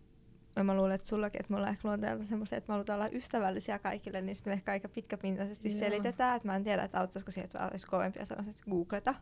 ja 0.55 0.63
mä 0.63 0.75
luulen, 0.75 0.91
että 0.91 1.07
sullakin, 1.07 1.41
että 1.41 1.53
mulla 1.53 1.65
on 1.65 1.71
ehkä 1.71 1.87
luonteelta 1.87 2.25
semmoisia, 2.25 2.57
että 2.57 2.71
me 2.71 2.73
halutaan 2.73 2.99
olla 2.99 3.09
ystävällisiä 3.09 3.79
kaikille, 3.79 4.21
niin 4.21 4.35
sitten 4.35 4.51
me 4.51 4.55
ehkä 4.55 4.71
aika 4.71 4.89
pitkäpintaisesti 4.89 5.69
Joo. 5.69 5.79
selitetään, 5.79 6.35
että 6.35 6.47
mä 6.47 6.55
en 6.55 6.63
tiedä, 6.63 6.83
että 6.83 6.99
auttaisiko 6.99 7.31
siihen, 7.31 7.45
että 7.45 7.67
olisi 7.67 7.87
kovempia 7.87 8.25
sanoa, 8.25 8.45
että 8.49 8.63
googleta. 8.69 9.15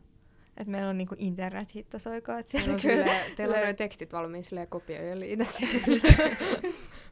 Että 0.56 0.70
meillä 0.70 0.90
on 0.90 0.98
niinku 0.98 1.14
internet 1.18 1.74
hittosoiko. 1.74 2.32
Että 2.32 2.50
siellä 2.50 2.72
no, 2.72 2.78
kyllä, 2.82 3.12
teillä 3.36 3.68
on 3.68 3.76
tekstit 3.76 4.12
valmiin 4.12 4.44
ja 4.50 4.66
kopioi 4.66 5.08
ja 5.08 5.20
liitä 5.20 5.44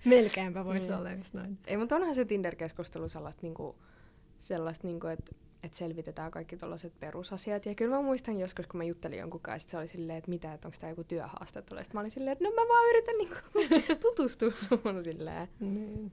Melkeinpä 0.05 0.65
voisi 0.65 0.89
niin. 0.89 0.99
olla 0.99 1.13
just 1.13 1.35
noin. 1.35 1.59
Ei, 1.67 1.77
mutta 1.77 1.97
onhan 1.97 2.15
se 2.15 2.25
Tinder-keskustelu 2.25 3.09
sellaista 3.09 3.43
niinku, 3.43 3.77
sellaista, 4.39 4.87
niin 4.87 5.01
kuin, 5.01 5.13
että 5.13 5.33
että 5.63 5.79
selvitetään 5.79 6.31
kaikki 6.31 6.57
tällaiset 6.57 7.01
perusasiat. 7.01 7.67
Ja 7.67 7.75
kyllä 7.75 7.97
mä 7.97 8.03
muistan 8.03 8.39
joskus, 8.39 8.67
kun 8.67 8.79
mä 8.79 8.85
juttelin 8.85 9.19
jonkun 9.19 9.41
kanssa, 9.41 9.69
se 9.69 9.79
oli 9.79 9.87
silleen, 9.87 10.19
että 10.19 10.31
mitä, 10.31 10.55
että 10.55 10.69
onko 10.69 10.79
tämä 10.81 10.91
joku 10.91 11.05
työhaastattelu. 11.05 11.81
Sitten 11.81 11.97
mä 11.97 12.01
olin 12.01 12.11
silleen, 12.11 12.33
että 12.33 12.45
no 12.45 12.51
mä 12.51 12.69
vaan 12.69 12.89
yritän 12.91 13.19
niinku 13.19 13.37
tutustua 14.09 14.53
sun 14.69 15.05
silleen. 15.05 15.49
Niin. 15.61 16.13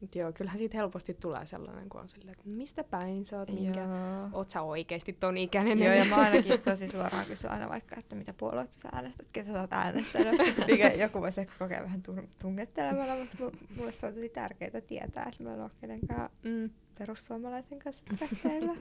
Mut 0.00 0.14
joo, 0.14 0.32
kyllähän 0.32 0.58
siitä 0.58 0.76
helposti 0.76 1.14
tulee 1.14 1.46
sellainen, 1.46 1.88
kun 1.88 2.00
on 2.00 2.08
silleen, 2.08 2.32
että 2.32 2.48
mistä 2.48 2.84
päin 2.84 3.24
sä 3.24 3.38
oot, 3.38 3.50
minkä, 3.50 3.88
oot 4.32 4.50
sä 4.50 4.62
oikeesti 4.62 5.12
ton 5.12 5.36
ikäinen. 5.36 5.78
Joo, 5.78 5.92
ja 5.92 6.04
mä 6.04 6.16
ainakin 6.16 6.60
tosi 6.60 6.88
suoraan 6.88 7.26
kysyn 7.26 7.50
aina 7.50 7.68
vaikka, 7.68 7.96
että 7.98 8.16
mitä 8.16 8.32
puolueetta 8.32 8.78
sä 8.78 8.88
äänestät, 8.92 9.28
ketä 9.32 9.52
sä 9.52 9.60
oot 9.60 9.72
äänestänyt. 9.72 10.40
Mikä 10.66 10.88
joku 10.88 11.20
voisi 11.20 11.40
ehkä 11.40 11.54
kokea 11.58 11.82
vähän 11.82 12.02
tungettelemalla, 12.42 13.14
mutta 13.14 13.58
mulle 13.76 13.92
se 13.92 14.06
on 14.06 14.14
tosi 14.14 14.28
tärkeää 14.28 14.80
tietää, 14.86 15.28
että 15.32 15.42
mä 15.42 15.54
en 15.54 15.60
ole 15.60 15.70
kenenkään 15.80 16.30
mm. 16.42 16.70
perussuomalaisen 16.98 17.78
kanssa 17.78 18.04
träkkeillä. 18.18 18.74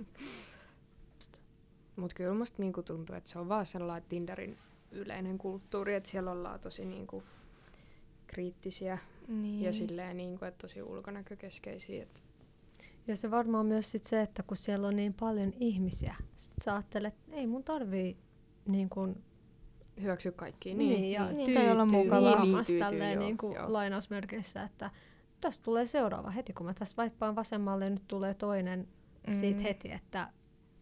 Mutta 1.95 2.15
kyllä 2.15 2.33
musta 2.33 2.61
niinku 2.61 2.83
tuntuu, 2.83 3.15
että 3.15 3.29
se 3.29 3.39
on 3.39 3.49
vaan 3.49 3.65
sellainen 3.65 4.09
Tinderin 4.09 4.57
yleinen 4.91 5.37
kulttuuri, 5.37 5.95
että 5.95 6.09
siellä 6.09 6.31
ollaan 6.31 6.59
tosi 6.59 6.85
niinku 6.85 7.23
kriittisiä 8.27 8.97
niin. 9.27 9.61
ja 9.61 9.73
silleen, 9.73 10.17
niin 10.17 10.39
kuin, 10.39 10.49
että 10.49 10.67
tosi 10.67 10.81
ulkonäkökeskeisiä. 10.81 12.03
Että 12.03 12.19
ja 13.07 13.15
se 13.15 13.31
varmaan 13.31 13.65
myös 13.65 13.91
sit 13.91 14.05
se, 14.05 14.21
että 14.21 14.43
kun 14.43 14.57
siellä 14.57 14.87
on 14.87 14.95
niin 14.95 15.13
paljon 15.13 15.53
ihmisiä, 15.59 16.15
sit 16.35 16.57
sä 16.63 16.73
ajattelet, 16.73 17.13
että 17.13 17.35
ei 17.35 17.47
mun 17.47 17.63
tarvii 17.63 18.17
niin 18.67 18.89
kun, 18.89 19.23
hyväksyä 20.01 20.31
kaikki. 20.31 20.73
Niin, 20.73 21.01
niin 21.01 21.11
ja 21.11 21.31
niin, 21.31 21.51
tyytyy 21.51 21.71
olla 21.71 21.85
mukavaa 21.85 22.43
niin, 22.45 22.55
tyytyy, 22.55 22.79
tälleen, 22.79 23.19
niin 23.19 23.37
kuin 23.37 23.55
lainausmerkeissä, 23.67 24.63
että 24.63 24.91
tästä 25.41 25.63
tulee 25.63 25.85
seuraava 25.85 26.29
heti, 26.29 26.53
kun 26.53 26.65
mä 26.65 26.73
tässä 26.73 26.97
vaippaan 26.97 27.35
vasemmalle, 27.35 27.89
nyt 27.89 28.07
tulee 28.07 28.33
toinen 28.33 28.87
mm. 29.27 29.33
siitä 29.33 29.63
heti, 29.63 29.91
että 29.91 30.29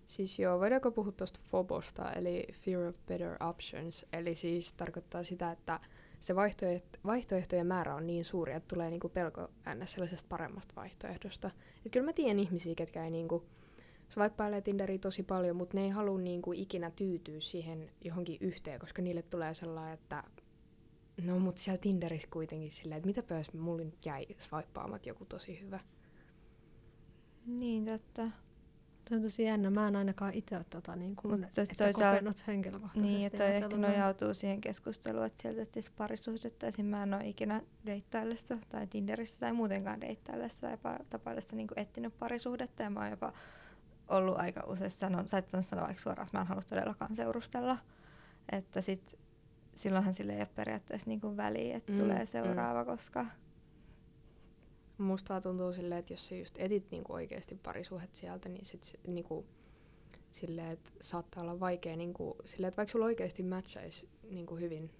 Siis 0.08 0.40
joo, 0.40 0.60
voidaanko 0.60 0.92
puhua 0.92 1.12
tuosta 1.12 1.40
FOBOsta, 1.44 2.12
eli 2.12 2.48
Fear 2.54 2.82
of 2.82 2.96
Better 3.08 3.44
Options, 3.44 4.06
eli 4.14 4.36
siis 4.36 4.74
tarkoittaa 4.74 5.24
sitä, 5.24 5.52
että 5.52 5.80
se 6.26 6.36
vaihtoehto, 6.36 7.00
vaihtoehtojen 7.06 7.68
määrä 7.68 7.96
on 7.96 8.08
niin 8.08 8.26
suuri, 8.26 8.54
että 8.54 8.68
tulee 8.68 8.90
niinku 8.90 9.10
pelko 9.10 9.48
ns. 9.76 9.92
sellaisesta 9.92 10.28
paremmasta 10.30 10.76
vaihtoehdosta. 10.76 11.52
Et 11.86 11.92
kyllä 11.92 12.06
mä 12.06 12.14
tiedän 12.14 12.40
ihmisiä, 12.40 12.76
ketkä 12.76 13.04
ei 13.04 13.12
niinku, 13.12 13.46
swipeilee 14.10 14.62
Tinderiä 14.62 14.98
tosi 14.98 15.24
paljon, 15.24 15.56
mutta 15.56 15.78
ne 15.78 15.84
ei 15.84 15.90
halua 15.90 16.20
niinku 16.20 16.54
ikinä 16.54 16.92
tyytyä 16.92 17.40
siihen 17.40 17.92
johonkin 18.02 18.38
yhteen, 18.42 18.80
koska 18.80 19.02
niille 19.02 19.22
tulee 19.22 19.54
sellainen, 19.54 19.94
että 19.94 20.24
no 21.22 21.40
mutta 21.40 21.62
siellä 21.62 21.82
Tinderissä 21.82 22.28
kuitenkin 22.32 22.72
silleen, 22.72 22.98
että 22.98 23.22
mitä 23.22 23.38
jos 23.38 23.54
mulle 23.54 23.84
nyt 23.84 24.06
jäi 24.06 24.26
swipaamat 24.38 25.06
joku 25.06 25.26
tosi 25.26 25.62
hyvä. 25.62 25.80
Niin 27.46 27.86
totta. 27.86 28.45
Tämä 29.10 29.18
on 29.18 29.24
tosi 29.24 29.44
jännä. 29.44 29.70
Mä 29.70 29.88
en 29.88 29.96
ainakaan 29.96 30.34
itse 30.34 30.56
ole 30.56 30.66
tota, 30.70 30.96
niin 30.96 31.16
kuin, 31.16 31.44
että 31.44 31.66
toisaalta, 31.78 32.10
kokenut 32.10 32.48
henkilökohtaisesti. 32.48 33.14
Niin, 33.14 33.26
että 33.26 33.38
toi 33.38 33.56
ehkä 33.56 33.78
nojautuu 33.78 34.34
siihen 34.34 34.62
keskusteluun, 34.62 35.26
että 35.26 35.42
sieltä 35.42 35.62
etsisi 35.62 35.92
parisuhdetta. 35.98 36.68
Esim. 36.68 36.86
mä 36.86 37.04
en 37.04 37.14
ole 37.14 37.28
ikinä 37.28 37.62
deittaillessa 37.86 38.58
tai 38.70 38.88
Tinderissä 38.88 39.40
tai 39.40 39.54
muutenkaan 39.54 40.02
deittaillessa 40.02 40.68
tai 40.68 40.98
tapaillessa 41.10 41.56
niin 41.56 41.68
etsinyt 41.76 42.20
parisuhdetta. 42.20 42.84
Ja 42.84 42.90
mä 42.90 43.00
oon 43.00 43.10
jopa 43.10 43.34
ollut 44.08 44.40
aika 44.40 44.64
usein 44.68 44.92
sanon, 44.92 45.28
saattanut 45.28 45.66
sanoa 45.66 45.86
vaikka 45.86 46.04
suoraan, 46.04 46.28
että 46.28 46.38
mä 46.38 46.42
en 46.42 46.48
halua 46.48 46.64
todellakaan 46.70 47.16
seurustella. 47.16 47.78
Että 48.52 48.82
sit, 48.82 49.20
silloinhan 49.76 50.14
sille 50.14 50.34
ei 50.34 50.40
ole 50.40 50.50
periaatteessa 50.56 51.10
niin 51.10 51.22
kuin 51.22 51.38
väliä, 51.38 51.78
että 51.78 51.92
mm, 51.92 52.00
tulee 52.00 52.20
mm. 52.20 52.28
seuraava, 52.28 52.84
mm. 52.84 52.86
koska 52.86 53.26
Musta 54.98 55.42
tuntuu 55.42 55.74
silleen, 55.74 56.00
että 56.00 56.14
jos 56.14 56.28
sä 56.28 56.36
just 56.36 56.56
etit 56.58 56.92
niinku 56.92 57.14
oikeasti 57.14 57.56
parisuhet 57.56 58.16
sieltä, 58.16 58.50
niin 58.50 58.66
sit 58.66 59.00
niinku, 59.08 59.46
silleen, 60.32 60.72
että 60.72 60.92
saattaa 61.02 61.44
olla 61.44 61.60
vaikea, 61.60 61.96
niinku, 61.96 62.36
silleen, 62.46 62.68
että 62.68 62.78
vaikka 62.78 62.92
sulla 62.92 63.06
oikeasti 63.06 63.44
matchaisi 63.44 64.10
niinku 64.30 64.56
hyvin 64.56 64.92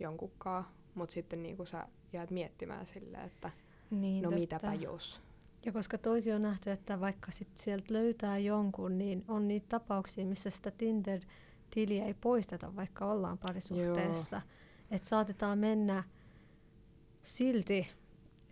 jonkunkaan, 0.00 0.64
mutta 0.94 1.12
sitten 1.12 1.42
niinku 1.42 1.64
sä 1.64 1.86
jäät 2.12 2.30
miettimään 2.30 2.86
silleen, 2.86 3.24
että 3.24 3.50
niin, 3.90 4.22
no 4.22 4.28
totta. 4.28 4.40
mitäpä 4.40 4.74
jos. 4.74 5.22
Ja 5.64 5.72
koska 5.72 5.98
toikin 5.98 6.34
on 6.34 6.42
nähty, 6.42 6.70
että 6.70 7.00
vaikka 7.00 7.30
sit 7.30 7.48
sieltä 7.54 7.94
löytää 7.94 8.38
jonkun, 8.38 8.98
niin 8.98 9.24
on 9.28 9.48
niitä 9.48 9.66
tapauksia, 9.68 10.26
missä 10.26 10.50
sitä 10.50 10.70
Tinder-tiliä 10.70 12.04
ei 12.04 12.14
poisteta, 12.14 12.76
vaikka 12.76 13.06
ollaan 13.06 13.38
parisuhteessa. 13.38 14.42
Että 14.90 15.08
saatetaan 15.08 15.58
mennä 15.58 16.04
silti 17.22 17.88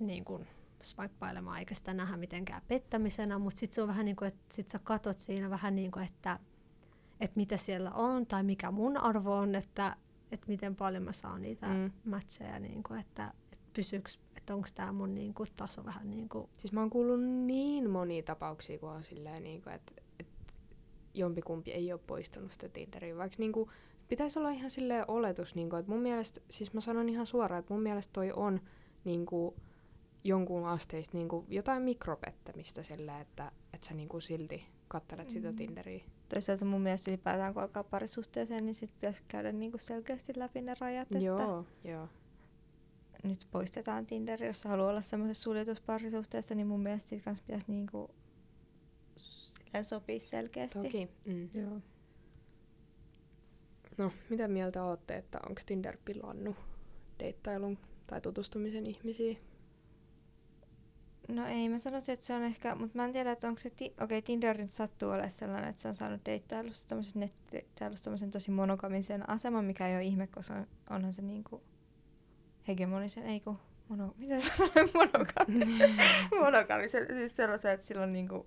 niin 0.00 0.24
kun, 0.24 0.46
swippailemaan 0.82 1.58
eikä 1.58 1.74
sitä 1.74 1.94
nähdä 1.94 2.16
mitenkään 2.16 2.62
pettämisenä, 2.68 3.38
mutta 3.38 3.58
sitten 3.58 3.74
se 3.74 3.82
on 3.82 3.88
vähän 3.88 4.04
niin 4.04 4.16
kuin, 4.16 4.28
että 4.28 4.54
sit 4.54 4.68
sä 4.68 4.78
katot 4.84 5.18
siinä 5.18 5.50
vähän 5.50 5.76
niin 5.76 5.90
kuin, 5.90 6.04
että, 6.04 6.38
että 7.20 7.36
mitä 7.36 7.56
siellä 7.56 7.90
on 7.90 8.26
tai 8.26 8.42
mikä 8.42 8.70
mun 8.70 8.96
arvo 8.96 9.34
on, 9.34 9.54
että, 9.54 9.96
että 10.32 10.46
miten 10.48 10.76
paljon 10.76 11.02
mä 11.02 11.12
saan 11.12 11.42
niitä 11.42 11.66
mm. 11.66 11.90
matcheja, 12.04 12.58
niin 12.58 12.82
kuin, 12.82 13.00
että, 13.00 13.32
että 13.52 13.66
pysyykö 13.72 14.10
että 14.40 14.54
onko 14.54 14.68
tämä 14.74 14.92
mun 14.92 15.14
niin 15.14 15.34
kuin, 15.34 15.48
taso 15.56 15.84
vähän 15.84 16.10
niin 16.10 16.28
kuin... 16.28 16.48
Siis 16.58 16.72
mä 16.72 16.80
oon 16.80 16.90
kuullut 16.90 17.20
niin 17.20 17.90
monia 17.90 18.22
tapauksia, 18.22 18.78
kun 18.78 18.90
on 18.90 19.04
silleen, 19.04 19.42
niin 19.42 19.62
kuin, 19.62 19.74
että, 19.74 19.92
että 20.20 20.54
jompikumpi 21.14 21.70
ei 21.70 21.92
ole 21.92 22.00
poistanut 22.06 22.52
sitä 22.52 22.68
Tinderiä, 22.68 23.16
vaikka 23.16 23.36
niin 23.38 23.52
kuin, 23.52 23.70
pitäisi 24.08 24.38
olla 24.38 24.50
ihan 24.50 24.70
silleen 24.70 25.04
oletus, 25.08 25.54
niin 25.54 25.70
kuin, 25.70 25.80
että 25.80 25.92
mun 25.92 26.02
mielestä, 26.02 26.40
siis 26.50 26.72
mä 26.72 26.80
sanon 26.80 27.08
ihan 27.08 27.26
suoraan, 27.26 27.60
että 27.60 27.74
mun 27.74 27.82
mielestä 27.82 28.12
toi 28.12 28.32
on 28.32 28.60
niin 29.04 29.26
kuin, 29.26 29.54
jonkun 30.24 30.66
asteista 30.66 31.16
niin 31.16 31.28
kuin 31.28 31.46
jotain 31.48 31.82
mikropettämistä 31.82 32.82
sillä, 32.82 33.20
että, 33.20 33.52
että 33.72 33.86
sä 33.86 33.94
niin 33.94 34.08
kuin 34.08 34.22
silti 34.22 34.66
katselet 34.88 35.28
mm. 35.28 35.32
sitä 35.32 35.52
Tinderiä. 35.52 36.04
Toisaalta 36.28 36.64
mun 36.64 36.80
mielestä 36.80 37.10
ylipäätään 37.10 37.54
kun 37.54 37.62
alkaa 37.62 37.84
parisuhteeseen, 37.84 38.66
niin 38.66 38.74
sit 38.74 38.94
pitäisi 38.94 39.22
käydä 39.28 39.52
niin 39.52 39.70
kuin 39.70 39.80
selkeästi 39.80 40.32
läpi 40.36 40.60
ne 40.60 40.74
rajat, 40.80 41.02
että 41.02 41.18
joo, 41.18 41.66
joo. 41.84 42.08
nyt 43.22 43.46
poistetaan 43.50 44.06
Tinder, 44.06 44.44
jos 44.44 44.64
haluaa 44.64 44.90
olla 44.90 45.02
semmoisessa 45.02 45.42
suljetussa 45.42 45.84
parisuhteessa, 45.86 46.54
niin 46.54 46.66
mun 46.66 46.82
mielestä 46.82 47.08
siitä 47.08 47.24
kanssa 47.24 47.44
pitäisi 47.46 47.66
niin 47.68 47.86
kuin 47.86 48.08
sopia 49.82 50.20
selkeästi. 50.20 50.78
Toki. 50.78 51.08
Mm. 51.26 51.50
Joo. 51.54 51.80
No, 53.98 54.12
mitä 54.30 54.48
mieltä 54.48 54.84
olette, 54.84 55.16
että 55.16 55.40
onko 55.48 55.60
Tinder 55.66 55.96
pilannut 56.04 56.56
deittailun 57.18 57.78
tai 58.06 58.20
tutustumisen 58.20 58.86
ihmisiin? 58.86 59.49
No 61.30 61.46
ei, 61.46 61.68
mä 61.68 61.78
sanoisin, 61.78 62.12
että 62.12 62.26
se 62.26 62.34
on 62.34 62.42
ehkä, 62.42 62.74
mutta 62.74 62.98
mä 62.98 63.04
en 63.04 63.12
tiedä, 63.12 63.32
että 63.32 63.48
onko 63.48 63.58
se, 63.58 63.70
ti- 63.70 63.84
okei 63.84 64.04
okay, 64.18 64.22
Tinder 64.22 64.58
nyt 64.58 64.70
sattuu 64.70 65.10
olemaan 65.10 65.30
sellainen, 65.30 65.70
että 65.70 65.82
se 65.82 65.88
on 65.88 65.94
saanut 65.94 66.26
deittailusta 66.26 66.88
tämmöisen 66.88 67.20
nettideittailusta 67.20 68.04
tämmöisen 68.04 68.30
tosi 68.30 68.50
monogamisen 68.50 69.30
aseman, 69.30 69.64
mikä 69.64 69.88
ei 69.88 69.94
ole 69.94 70.04
ihme, 70.04 70.26
koska 70.26 70.54
on, 70.54 70.66
onhan 70.90 71.12
se 71.12 71.22
niinku 71.22 71.62
hegemonisen, 72.68 73.26
ei 73.26 73.40
kun, 73.40 73.58
mono, 73.88 74.14
mitä 74.18 74.36
monogamisen, 74.94 75.96
monogamisen, 76.40 77.06
siis 77.06 77.36
sellaisen, 77.36 77.72
että 77.72 77.86
silloin 77.86 78.12
niinku, 78.12 78.46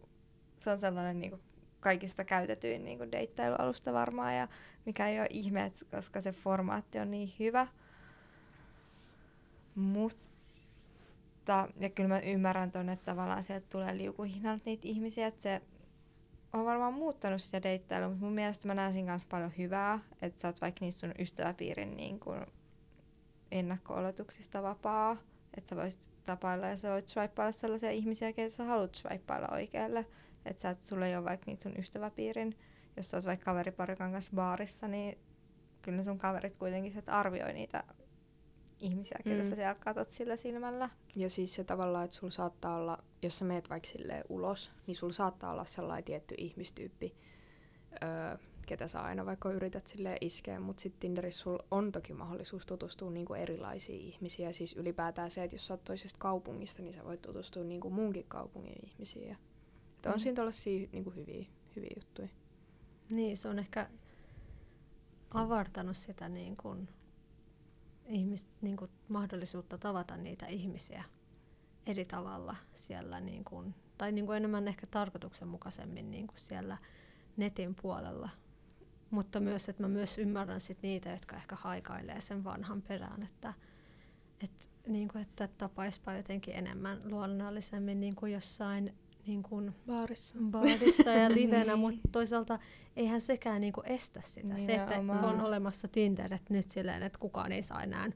se 0.58 0.70
on 0.70 0.80
sellainen 0.80 1.20
niinku 1.20 1.40
kaikista 1.80 2.24
käytetyin 2.24 2.86
niinku 2.86 3.12
deittailualusta 3.12 3.94
varmaan, 3.94 4.36
ja 4.36 4.48
mikä 4.86 5.08
ei 5.08 5.20
ole 5.20 5.28
ihme, 5.30 5.72
koska 5.92 6.22
se 6.22 6.32
formaatti 6.32 7.00
on 7.00 7.12
niin 7.12 7.34
hyvä. 7.40 7.68
Mutta 9.76 10.33
mutta, 11.44 11.68
ja 11.80 11.90
kyllä 11.90 12.10
mä 12.10 12.20
ymmärrän 12.20 12.72
ton, 12.72 12.90
että 12.90 13.06
tavallaan 13.06 13.44
sieltä 13.44 13.66
tulee 13.70 13.98
liukuhihnalta 13.98 14.62
niitä 14.66 14.88
ihmisiä, 14.88 15.28
että 15.28 15.42
se 15.42 15.62
on 16.54 16.66
varmaan 16.66 16.94
muuttanut 16.94 17.42
sitä 17.42 17.64
deittailua, 17.64 18.10
mutta 18.10 18.26
mun 18.26 18.34
mielestä 18.34 18.68
mä 18.68 18.74
näen 18.74 18.94
siinä 18.94 19.12
kanssa 19.12 19.28
paljon 19.32 19.52
hyvää, 19.58 20.00
että 20.22 20.42
sä 20.42 20.48
oot 20.48 20.62
vaikka 20.62 20.86
niistä 20.86 21.00
sun 21.00 21.14
ystäväpiirin 21.20 21.98
niin 21.98 22.20
kuin 22.20 22.46
ennakko-oletuksista 23.52 24.64
vapaa, 24.64 25.18
että 25.58 25.70
sä 25.70 25.76
voisit 25.76 26.10
tapailla 26.24 26.68
ja 26.68 26.78
sä 26.78 26.92
voit 26.92 27.08
swipeailla 27.08 27.52
sellaisia 27.52 27.92
ihmisiä, 27.92 28.34
keitä 28.34 28.56
sä 28.56 28.64
haluat 28.64 28.96
swipeailla 28.96 29.48
oikealle. 29.52 30.06
Että 30.46 30.62
sä, 30.62 30.70
et, 30.70 30.84
sulla 30.84 31.08
ei 31.08 31.16
ole 31.16 31.26
vaikka 31.26 31.46
niitä 31.48 31.64
sun 31.64 31.80
ystäväpiirin, 31.80 32.58
jos 32.98 33.10
sä 33.10 33.18
oot 33.18 33.26
vaikka 33.26 33.46
kaveriparikan 33.46 34.12
kanssa 34.12 34.32
baarissa, 34.36 34.88
niin 34.88 35.18
kyllä 35.82 36.04
sun 36.04 36.18
kaverit 36.18 36.58
kuitenkin 36.58 36.94
sit 36.94 37.10
arvioi 37.10 37.54
niitä 37.54 37.84
ihmisiä, 38.84 39.18
ketä 39.24 39.44
Mm. 39.44 39.50
sä 39.50 39.56
siellä 39.56 39.76
katot 39.76 40.12
sillä 40.12 40.36
silmällä. 40.36 40.90
Ja 41.16 41.30
siis 41.30 41.56
se 41.56 41.64
tavallaan, 41.64 42.06
että 42.06 42.16
sulla 42.18 42.32
saattaa 42.32 42.76
olla, 42.78 42.98
jos 43.22 43.38
sä 43.40 43.46
meet 43.46 43.70
vaikka 43.70 43.90
silleen 43.90 44.24
ulos, 44.30 44.72
niin 44.88 44.96
sulla 44.96 45.14
saattaa 45.14 45.52
olla 45.52 45.66
sellainen 45.66 46.04
tietty 46.04 46.36
ihmistyyppi, 46.38 47.16
öö, 48.04 48.38
ketä 48.66 48.88
sä 48.88 49.02
aina 49.02 49.26
vaikka 49.26 49.52
yrität 49.52 49.88
silleen 49.88 50.18
iskeä, 50.22 50.60
mutta 50.60 50.82
sitten 50.82 51.00
Tinderissä 51.00 51.42
sulla 51.42 51.64
on 51.72 51.92
toki 51.92 52.14
mahdollisuus 52.14 52.66
tutustua 52.66 53.12
niinku 53.12 53.34
erilaisiin 53.34 54.02
ihmisiin. 54.02 54.46
Ja 54.46 54.54
siis 54.54 54.74
ylipäätään 54.76 55.32
se, 55.32 55.44
että 55.44 55.56
jos 55.56 55.68
sä 55.68 55.74
oot 55.74 55.84
toisesta 55.84 56.20
kaupungista, 56.20 56.82
niin 56.82 56.94
sä 56.94 57.04
voit 57.04 57.22
tutustua 57.22 57.64
niinku 57.64 57.90
muunkin 57.90 58.26
kaupungin 58.28 58.76
ihmisiin. 58.86 59.28
Ja, 59.28 59.36
että 59.96 60.10
on 60.10 60.16
Mm. 60.16 60.20
siinä 60.20 60.36
tällaisia 60.36 60.88
niinku 60.92 61.10
hyviä, 61.12 61.46
hyviä 61.76 61.94
juttuja. 61.96 62.28
Niin, 63.10 63.38
se 63.38 63.48
on 63.50 63.60
ehkä 63.60 63.90
avartanut 65.34 65.98
sitä 65.98 66.30
niin 66.30 66.58
kuin, 66.58 66.90
ihmis, 68.16 68.50
niin 68.62 68.78
kuin 68.78 68.92
mahdollisuutta 69.10 69.78
tavata 69.78 70.18
niitä 70.18 70.46
ihmisiä 70.46 71.04
eri 71.86 72.06
tavalla 72.06 72.56
siellä, 72.74 73.20
niin 73.20 73.44
kuin, 73.44 73.76
tai 73.98 74.12
niin 74.12 74.26
kuin 74.26 74.38
enemmän 74.38 74.68
ehkä 74.68 74.88
tarkoituksenmukaisemmin 74.88 76.12
niin 76.12 76.28
kuin 76.28 76.38
siellä 76.38 76.78
netin 77.38 77.76
puolella. 77.82 78.30
Mutta 79.12 79.40
myös, 79.40 79.70
että 79.70 79.84
mä 79.84 79.90
myös 79.90 80.18
ymmärrän 80.18 80.62
sit 80.62 80.82
niitä, 80.82 81.10
jotka 81.10 81.36
ehkä 81.36 81.56
haikailee 81.56 82.22
sen 82.22 82.44
vanhan 82.44 82.82
perään, 82.82 83.24
että, 83.24 83.54
et, 84.44 84.72
niin 84.88 85.08
kuin, 85.08 85.22
että 85.22 85.48
tapaispa 85.48 86.14
jotenkin 86.14 86.56
enemmän 86.56 87.02
luonnollisemmin 87.04 88.00
niin 88.00 88.16
kuin 88.16 88.32
jossain 88.32 88.96
niin 89.28 89.44
kuin 89.44 89.76
Baarissa. 89.88 90.36
baarissa 90.42 91.10
ja 91.10 91.30
livenä, 91.36 91.64
Niin. 91.64 91.80
mutta 91.80 92.02
toisaalta 92.12 92.60
eihän 92.96 93.22
sekään 93.22 93.62
niinku 93.62 93.82
estä 93.86 94.22
sitä. 94.24 94.58
Se, 94.58 94.76
että 94.76 94.98
Nimenomaan. 94.98 95.26
on 95.40 95.42
olemassa 95.42 95.88
Tinder, 95.88 96.34
että 96.34 96.54
nyt 96.54 96.70
silleen, 96.70 97.04
että 97.04 97.20
kukaan 97.20 97.52
ei 97.52 97.64
saa 97.64 97.84
enää 97.84 98.12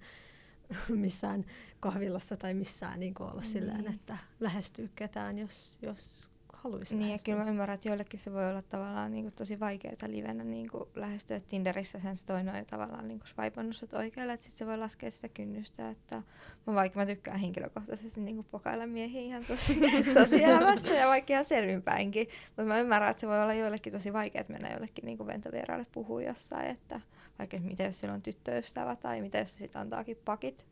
missään 0.89 1.45
kahvilassa 1.79 2.37
tai 2.37 2.53
missään 2.53 2.99
niinku 2.99 3.23
olla 3.23 3.33
niin. 3.33 3.43
silleen, 3.43 3.77
Niin. 3.81 3.93
että 3.93 4.17
lähestyy 4.39 4.89
ketään, 4.95 5.37
jos, 5.39 5.77
jos 5.81 6.29
haluaisi 6.71 6.95
Niin 6.95 7.01
ja 7.01 7.07
lähestyä. 7.07 7.33
kyllä 7.33 7.43
mä 7.45 7.49
ymmärrän, 7.51 7.75
että 7.75 7.89
joillekin 7.89 8.19
se 8.19 8.33
voi 8.33 8.49
olla 8.49 8.61
tavallaan 8.61 9.11
niin 9.11 9.23
kuin 9.23 9.33
tosi 9.33 9.59
vaikeaa 9.59 9.93
livenä 10.07 10.43
niin 10.43 10.69
kuin 10.69 10.89
lähestyä 10.95 11.39
Tinderissä. 11.39 11.99
Sen 11.99 12.15
se 12.15 12.25
toinen 12.25 12.53
on 12.53 12.59
jo 12.59 12.65
tavallaan 12.65 13.07
niin 13.07 13.19
kuin 13.19 13.27
swipannut 13.27 13.75
sut 13.75 13.93
oikealle, 13.93 14.33
että 14.33 14.43
sitten 14.43 14.57
se 14.57 14.65
voi 14.65 14.77
laskea 14.77 15.11
sitä 15.11 15.29
kynnystä. 15.29 15.89
Että 15.89 16.23
mä 16.67 16.73
vaikka 16.73 16.99
mä 16.99 17.05
tykkään 17.05 17.39
henkilökohtaisesti 17.39 18.21
niin 18.21 18.35
kuin 18.35 18.47
pokailla 18.51 18.87
miehiä 18.87 19.21
ihan 19.21 19.45
tosi, 19.45 19.79
tosi 20.21 20.43
elämässä 20.43 20.89
ja 20.89 21.07
vaikka 21.07 21.33
ihan 21.33 21.45
selvinpäinkin. 21.45 22.27
Mutta 22.47 22.63
mä 22.63 22.79
ymmärrän, 22.79 23.11
että 23.11 23.21
se 23.21 23.27
voi 23.27 23.41
olla 23.41 23.53
joillekin 23.53 23.93
tosi 23.93 24.13
vaikea 24.13 24.43
mennä 24.47 24.69
jollekin 24.73 25.05
niin 25.05 25.17
kuin 25.17 25.27
ventovieraalle 25.27 25.85
puhua 25.91 26.21
jossain, 26.21 26.67
että 26.67 27.01
vaikka 27.39 27.57
mitä 27.59 27.83
jos 27.83 27.99
sillä 27.99 28.13
on 28.13 28.21
tyttöystävä 28.21 28.95
tai 28.95 29.21
mitä 29.21 29.37
jos 29.37 29.53
se 29.53 29.57
sitten 29.57 29.81
antaakin 29.81 30.17
pakit. 30.25 30.65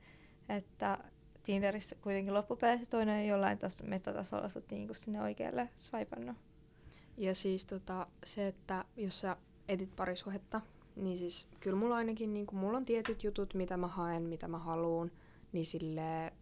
Että 0.49 0.97
Tinderissä 1.45 1.95
kuitenkin 1.95 2.33
loppupeleissä 2.33 2.85
toinen 2.89 3.27
jollain 3.27 3.57
taas 3.57 3.83
metatasolla 3.83 4.49
sut 4.49 4.71
niinku 4.71 4.93
sinne 4.93 5.21
oikealle 5.21 5.69
swipannut. 5.75 6.37
Ja 7.17 7.35
siis 7.35 7.65
tota, 7.65 8.07
se, 8.25 8.47
että 8.47 8.85
jos 8.97 9.19
sä 9.19 9.37
etit 9.67 9.95
parisuhetta, 9.95 10.61
niin 10.95 11.17
siis 11.17 11.47
kyllä 11.59 11.77
mulla 11.77 11.95
ainakin, 11.95 12.33
niin 12.33 12.45
kun 12.45 12.59
mulla 12.59 12.77
on 12.77 12.85
tietyt 12.85 13.23
jutut, 13.23 13.53
mitä 13.53 13.77
mä 13.77 13.87
haen, 13.87 14.23
mitä 14.23 14.47
mä 14.47 14.57
haluun, 14.57 15.11
niin 15.51 15.65
sille 15.65 16.33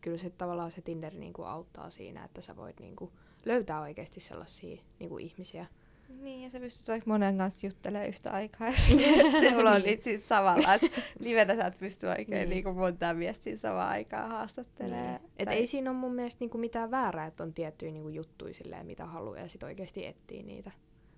kyllä 0.00 0.18
se 0.18 0.30
tavallaan 0.30 0.70
se 0.70 0.82
Tinder 0.82 1.14
niin 1.14 1.32
kuin 1.32 1.48
auttaa 1.48 1.90
siinä, 1.90 2.24
että 2.24 2.40
sä 2.40 2.56
voit 2.56 2.80
niin 2.80 2.96
löytää 3.44 3.80
oikeasti 3.80 4.20
sellaisia 4.20 4.82
niin 4.98 5.20
ihmisiä. 5.20 5.66
Niin, 6.08 6.42
ja 6.42 6.50
sä 6.50 6.60
pystyt 6.60 6.88
vaikka 6.88 7.10
monen 7.10 7.38
kanssa 7.38 7.66
juttelemaan 7.66 8.08
yhtä 8.08 8.30
aikaa. 8.30 8.72
Sulla 9.52 9.70
on 9.72 9.76
Niin. 9.76 9.84
niitä 9.84 10.04
siitä 10.04 10.26
samalla, 10.26 10.74
että 10.74 10.86
livenä 11.18 11.56
sä 11.56 11.66
et 11.66 11.78
pysty 11.78 12.06
oikein 12.06 12.30
Niin. 12.30 12.48
niin. 12.50 12.64
niin 12.64 12.76
montaa 12.76 13.16
viestiä 13.16 13.56
samaan 13.56 13.88
aikaan 13.88 14.30
haastattelemaan. 14.30 15.06
Niin. 15.20 15.30
Et 15.38 15.48
ei 15.48 15.66
siinä 15.66 15.90
ole 15.90 15.98
mun 15.98 16.14
mielestä 16.14 16.40
niinku 16.40 16.58
mitään 16.58 16.90
väärää, 16.90 17.26
että 17.26 17.42
on 17.42 17.52
tiettyjä 17.54 17.92
niinku 17.92 18.08
juttuja 18.08 18.54
silleen, 18.54 18.86
mitä 18.86 19.06
haluaa 19.06 19.38
ja 19.38 19.48
sit 19.48 19.62
oikeasti 19.62 20.06
etsii 20.06 20.42
niitä. 20.42 20.70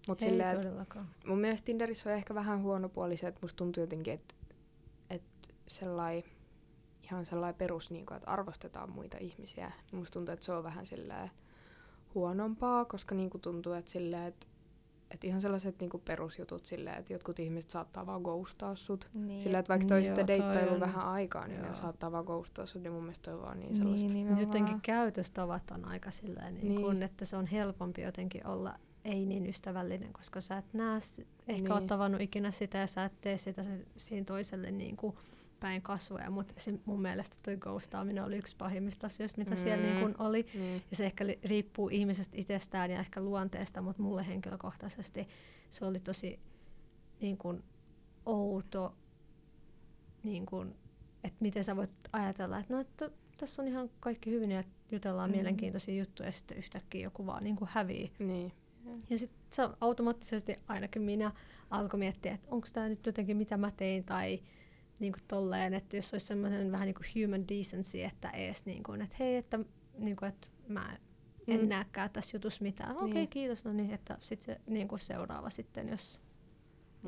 Mut 0.08 0.22
ei 0.22 0.28
silleen, 0.28 0.56
todellakaan. 0.56 1.08
mun 1.26 1.38
mielestä 1.38 1.66
Tinderissä 1.66 2.10
on 2.10 2.16
ehkä 2.16 2.34
vähän 2.34 2.62
huono 2.62 2.88
puoli 2.88 3.16
se, 3.16 3.26
että 3.26 3.38
musta 3.42 3.56
tuntuu 3.56 3.82
jotenkin, 3.82 4.14
että 4.14 4.34
et 5.10 5.22
sellai, 5.66 6.24
ihan 7.02 7.26
sellainen 7.26 7.58
perus, 7.58 7.90
niinku, 7.90 8.14
että 8.14 8.30
arvostetaan 8.30 8.90
muita 8.90 9.16
ihmisiä. 9.20 9.72
Musta 9.92 10.12
tuntuu, 10.12 10.32
että 10.32 10.46
se 10.46 10.52
on 10.52 10.64
vähän 10.64 10.86
silleen 10.86 11.30
huonompaa, 12.14 12.84
koska 12.84 13.14
niinku 13.14 13.38
tuntuu, 13.38 13.72
että 13.72 13.90
silleen, 13.90 14.24
että 14.26 14.46
et 15.10 15.24
ihan 15.24 15.40
sellaiset 15.40 15.80
niinku 15.80 15.98
perusjutut 15.98 16.66
silleen, 16.66 16.98
että 16.98 17.12
jotkut 17.12 17.38
ihmiset 17.38 17.70
saattaa 17.70 18.06
vaan 18.06 18.22
ghostaa 18.22 18.74
sut. 18.76 19.08
Niin. 19.14 19.42
Sillä, 19.42 19.58
että 19.58 19.68
vaikka 19.68 19.84
Joo, 19.84 19.88
toisitte 19.88 20.14
toi 20.24 20.26
deittailu 20.26 20.74
on- 20.74 20.80
vähän 20.80 21.04
aikaa, 21.06 21.46
niin 21.48 21.60
ne 21.60 21.66
joo. 21.66 21.76
saattaa 21.76 22.12
vaan 22.12 22.24
ghostaa 22.24 22.66
sut, 22.66 22.82
niin 22.82 22.92
mun 22.92 23.02
mielestä 23.02 23.24
toi 23.30 23.34
on 23.34 23.42
vaan 23.42 23.60
niin 23.60 23.74
sellaista. 23.74 24.12
niin. 24.12 24.38
Jotenkin 24.38 24.80
käytöstavat 24.82 25.70
on 25.70 25.84
aika 25.84 26.10
silleen, 26.10 26.54
niin 26.54 26.68
Niin. 26.68 26.82
Kun, 26.82 27.02
että 27.02 27.24
se 27.24 27.36
on 27.36 27.46
helpompi 27.46 28.02
jotenkin 28.02 28.46
olla 28.46 28.74
ei 29.04 29.26
niin 29.26 29.46
ystävällinen, 29.46 30.12
koska 30.12 30.40
sä 30.40 30.58
et 30.58 30.72
näe, 30.74 30.96
ehkä 30.96 31.22
Niin. 31.46 31.64
niin. 31.64 31.72
oot 31.72 31.86
tavannut 31.86 32.20
ikinä 32.20 32.50
sitä 32.50 32.78
ja 32.78 32.86
sä 32.86 33.04
et 33.04 33.20
tee 33.20 33.38
sitä 33.38 33.62
se, 33.64 33.84
siinä 33.96 34.24
toiselle 34.24 34.70
niin 34.70 34.96
kuin 34.96 35.16
päin 35.60 35.82
kasvoja, 35.82 36.30
mutta 36.30 36.54
se 36.56 36.74
mun 36.84 37.02
mielestä 37.02 37.36
toi 37.42 37.56
ghostaaminen 37.56 38.24
oli 38.24 38.36
yksi 38.36 38.56
pahimmista 38.56 39.06
asioista, 39.06 39.38
mitä 39.38 39.50
mm. 39.50 39.56
siellä 39.56 39.84
Mm. 39.86 39.90
niin 39.92 40.00
kuin 40.00 40.14
oli. 40.18 40.46
Niin. 40.54 40.82
Ja 40.90 40.96
se 40.96 41.06
ehkä 41.06 41.26
li- 41.26 41.38
riippuu 41.44 41.88
ihmisestä 41.88 42.36
itsestään 42.38 42.90
ja 42.90 43.00
ehkä 43.00 43.20
luonteesta, 43.20 43.80
mutta 43.80 44.02
mulle 44.02 44.26
henkilökohtaisesti 44.26 45.28
se 45.70 45.84
oli 45.84 46.00
tosi 46.00 46.38
niin 47.20 47.38
kuin, 47.38 47.62
outo, 48.26 48.94
niin 50.22 50.46
kuin, 50.46 50.74
että 51.24 51.36
miten 51.40 51.64
sä 51.64 51.76
voit 51.76 51.90
ajatella, 52.12 52.58
että 52.58 52.74
no, 52.74 52.80
että 52.80 53.10
tässä 53.36 53.62
on 53.62 53.68
ihan 53.68 53.90
kaikki 54.00 54.30
hyvin 54.30 54.50
ja 54.50 54.62
jutellaan 54.90 55.30
Mm. 55.30 55.32
mm. 55.32 55.36
mielenkiintoisia 55.36 55.94
juttuja 55.98 56.28
ja 56.28 56.32
sitten 56.32 56.58
yhtäkkiä 56.58 57.02
joku 57.02 57.26
vaan 57.26 57.44
niin 57.44 57.56
kuin 57.56 57.68
hävii. 57.72 58.12
Niin. 58.18 58.52
Ja 59.10 59.18
sitten 59.18 59.38
se 59.50 59.62
automaattisesti 59.80 60.56
ainakin 60.66 61.02
minä 61.02 61.32
alkoi 61.70 61.98
miettiä, 61.98 62.34
että 62.34 62.48
onko 62.50 62.68
tämä 62.72 62.88
nyt 62.88 63.06
jotenkin 63.06 63.36
mitä 63.36 63.56
mä 63.56 63.70
tein 63.70 64.04
tai 64.04 64.40
niin 64.98 65.12
kuin 65.12 65.22
tolleen, 65.28 65.74
että 65.74 65.96
jos 65.96 66.14
olisi 66.14 66.26
semmoinen 66.26 66.72
vähän 66.72 66.86
niin 66.86 66.94
kuin 66.94 67.24
human 67.24 67.48
decency, 67.48 68.02
että 68.02 68.30
ees 68.30 68.66
niin 68.66 68.82
kuin, 68.82 69.02
että 69.02 69.16
hei, 69.20 69.36
että, 69.36 69.58
niin 69.98 70.16
kuin, 70.16 70.28
että 70.28 70.48
mä 70.68 70.92
en 70.92 70.98
Mm. 71.56 71.62
mm. 71.62 71.68
näekään 71.68 72.10
tässä 72.10 72.36
jutussa 72.36 72.62
mitään. 72.62 72.90
Okei, 72.90 73.04
okay, 73.04 73.14
Niin. 73.14 73.28
kiitos. 73.28 73.64
No 73.64 73.72
niin, 73.72 73.90
että 73.90 74.18
sitten 74.20 74.54
se 74.54 74.60
niin 74.66 74.88
kuin 74.88 74.98
seuraava 74.98 75.50
sitten, 75.50 75.88
jos... 75.88 76.20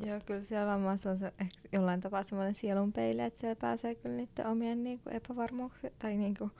Joo, 0.06 0.20
kyllä 0.26 0.44
siellä 0.44 0.72
varmaan 0.72 0.98
se 0.98 1.08
on 1.08 1.18
se, 1.18 1.26
ehkä 1.26 1.68
jollain 1.72 2.00
tapaa 2.00 2.22
semmoinen 2.22 2.54
sielun 2.54 2.92
peili, 2.92 3.22
että 3.22 3.40
siellä 3.40 3.56
pääsee 3.56 3.94
kyllä 3.94 4.16
niiden 4.16 4.46
omien 4.46 4.84
niin 4.84 5.00
kuin 5.00 5.16
epävarmuuksien 5.16 5.92
tai 5.98 6.16
niin 6.16 6.36
kuin 6.36 6.50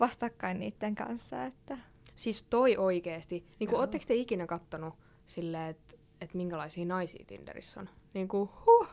vastakkain 0.00 0.58
niiden 0.58 0.94
kanssa. 0.94 1.44
Että 1.44 1.78
Siis 2.16 2.42
toi 2.42 2.76
oikeesti. 2.76 3.44
Niin 3.60 3.74
ootteko 3.74 4.04
te 4.08 4.14
ikinä 4.14 4.46
kattonut 4.46 4.94
silleen, 5.26 5.70
että 5.70 5.96
et 6.20 6.34
minkälaisia 6.34 6.84
naisia 6.84 7.24
Tinderissä 7.26 7.80
on? 7.80 7.88
Niin 8.14 8.28
kuin, 8.28 8.48
huh. 8.66 8.88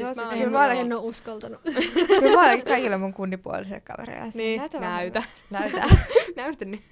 Joo, 0.00 0.14
siis 0.14 0.26
oon- 0.26 0.34
kyllä 0.34 0.44
en, 0.46 0.52
mä 0.52 0.60
ainakin- 0.60 0.86
en 0.86 0.92
ole 0.92 1.02
uskaltanut. 1.02 1.60
kyllä 2.20 2.36
mä 2.36 2.40
ainakin 2.40 2.64
kaikille 2.64 2.96
mun 2.96 3.14
kunnipuolisille 3.14 3.80
kavereille. 3.80 4.32
Niin, 4.34 4.60
näytä. 4.60 4.80
näytä. 4.90 5.22
Näytä. 5.50 5.88
Näytä 6.36 6.64
niin. 6.64 6.84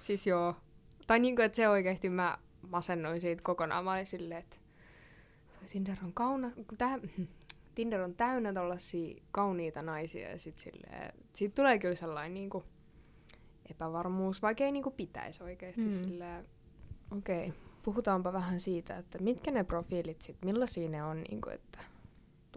siis 0.00 0.26
joo. 0.26 0.54
Tai 1.06 1.18
niinku, 1.18 1.42
että 1.42 1.56
se 1.56 1.68
oikeesti 1.68 2.08
mä 2.10 2.38
masennoin 2.68 3.20
siitä 3.20 3.42
kokonaan. 3.42 3.84
Mä 3.84 3.92
olin 3.92 4.06
silleen, 4.06 4.40
että 4.40 4.56
Tinder 5.72 5.96
on 6.04 6.12
kauna... 6.12 6.50
Tää, 6.78 6.98
Tinder 7.74 8.00
on 8.00 8.14
täynnä 8.14 8.52
tollasia 8.52 9.22
kauniita 9.32 9.82
naisia 9.82 10.30
ja 10.30 10.38
sit 10.38 10.58
silleen, 10.58 11.12
siitä 11.32 11.54
tulee 11.54 11.78
kyllä 11.78 11.94
sellainen 11.94 12.34
niinku 12.34 12.64
epävarmuus, 13.70 14.42
vaikka 14.42 14.64
ei 14.64 14.72
niinku 14.72 14.90
pitäisi 14.90 15.42
oikeesti 15.42 15.80
mm. 15.80 15.90
Mm. 15.90 15.96
silleen. 15.98 16.48
Okei, 17.16 17.48
okay. 17.48 17.60
puhutaanpa 17.82 18.32
vähän 18.32 18.60
siitä, 18.60 18.96
että 18.96 19.18
mitkä 19.18 19.50
ne 19.50 19.64
profiilit 19.64 20.22
sit, 20.22 20.36
millaisia 20.44 20.88
ne 20.88 21.04
on, 21.04 21.24
niinku, 21.30 21.50
että 21.50 21.78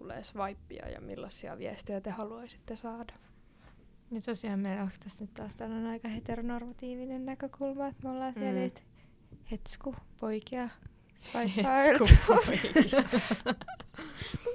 tulee 0.01 0.23
swipea 0.23 0.89
ja 0.89 1.01
millaisia 1.01 1.57
viestejä 1.57 2.01
te 2.01 2.09
haluaisitte 2.09 2.75
saada. 2.75 3.13
Ja 4.11 4.21
tosiaan 4.21 4.59
meillä 4.59 4.83
on 4.83 4.89
tässä 5.03 5.23
nyt 5.23 5.33
taas 5.33 5.55
tällainen 5.55 5.89
aika 5.89 6.07
heteronormatiivinen 6.07 7.25
näkökulma, 7.25 7.87
että 7.87 8.03
me 8.03 8.09
ollaan 8.09 8.33
siellä 8.33 8.51
Mm. 8.51 8.59
niitä 8.59 8.81
hetsku 9.51 9.95
poikia 10.19 10.69
swipeailtu. 11.15 12.03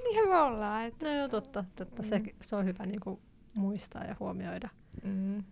Niinhän 0.03 0.27
me 0.29 0.37
ollaan. 0.41 0.85
Että. 0.85 1.05
No 1.05 1.11
joo, 1.17 1.27
totta. 1.27 1.65
totta. 1.75 2.01
Mm. 2.01 2.07
Se, 2.07 2.21
se 2.41 2.55
on 2.55 2.65
hyvä 2.65 2.85
niin 2.85 2.99
kuin, 2.99 3.19
muistaa 3.53 4.03
ja 4.03 4.15
huomioida. 4.19 4.69
Mm. 5.03 5.43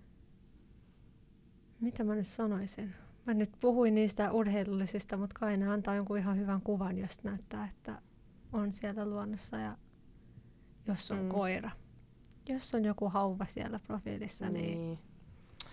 Mitä 1.79 2.03
mä 2.03 2.15
nyt 2.15 2.27
sanoisin? 2.27 2.93
mä 3.27 3.33
nyt 3.33 3.51
puhuin 3.61 3.95
niistä 3.95 4.31
urheilullisista, 4.31 5.17
mutta 5.17 5.39
kai 5.39 5.57
ne 5.57 5.67
antaa 5.67 5.95
jonkun 5.95 6.17
ihan 6.17 6.37
hyvän 6.37 6.61
kuvan, 6.61 6.97
jos 6.97 7.23
näyttää, 7.23 7.65
että 7.71 8.01
on 8.53 8.71
siellä 8.71 9.05
luonnossa 9.05 9.57
ja 9.57 9.77
jos 10.87 11.11
on 11.11 11.17
Mm. 11.19 11.29
koira. 11.29 11.71
Jos 12.49 12.75
on 12.75 12.85
joku 12.85 13.09
hauva 13.09 13.45
siellä 13.45 13.79
profiilissa, 13.79 14.49
niin... 14.49 14.79
Niin. 14.79 14.99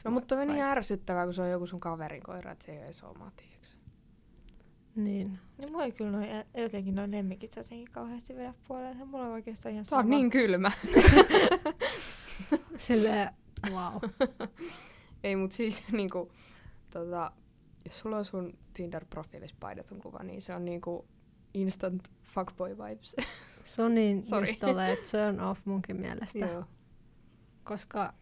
No 0.05 0.11
mutta 0.11 0.35
on 0.41 0.47
niin 0.47 0.63
ärsyttävää, 0.63 1.25
kun 1.25 1.35
se 1.35 1.43
on 1.43 1.51
joku 1.51 1.67
sun 1.67 1.81
kaverin 1.81 2.23
koira, 2.23 2.53
että 2.53 2.65
se 2.65 2.73
ei 2.73 2.79
ole 2.79 2.85
edes 2.85 3.03
oma, 3.03 3.33
tiiäks? 3.37 3.77
Niin. 4.97 5.39
No 5.59 5.69
mulla 5.69 5.85
ei 5.85 5.93
kyllä 5.93 6.11
noin, 6.11 6.29
jotenkin 6.57 6.95
noin 6.95 7.11
lemmikit 7.11 7.57
jotenkin 7.57 7.91
kauheasti 7.93 8.37
vedä 8.37 8.55
puoleen. 8.69 9.09
Mulla 9.09 9.25
on 9.27 9.33
oikeastaan 9.33 9.73
ihan 9.73 9.85
Tää 9.91 9.99
on 9.99 10.11
niin 10.11 10.31
kylmä. 10.31 10.71
Silleen, 12.77 13.31
wow. 13.71 13.95
ei, 15.25 15.37
mut 15.37 15.53
siis 15.53 15.83
niinku, 15.93 16.33
tota, 16.91 17.33
jos 17.85 17.99
sulla 17.99 18.17
on 18.17 18.25
sun 18.25 18.59
Tinder-profiilissa 18.75 19.57
paidaton 19.61 20.01
kuva, 20.01 20.23
niin 20.23 20.43
se 20.43 20.55
on 20.55 20.65
niinku 20.65 21.07
instant 21.55 22.09
fuckboy 22.25 22.77
vibes. 22.79 23.17
Se 23.63 23.83
on 23.83 23.95
niin 23.95 24.25
Sorry. 24.25 24.47
just 24.49 24.61
tolleen 24.61 24.97
turn 25.11 25.41
off 25.41 25.67
munkin 25.67 25.97
mielestä. 25.97 26.39
Joo. 26.39 26.65
Koska 27.65 28.15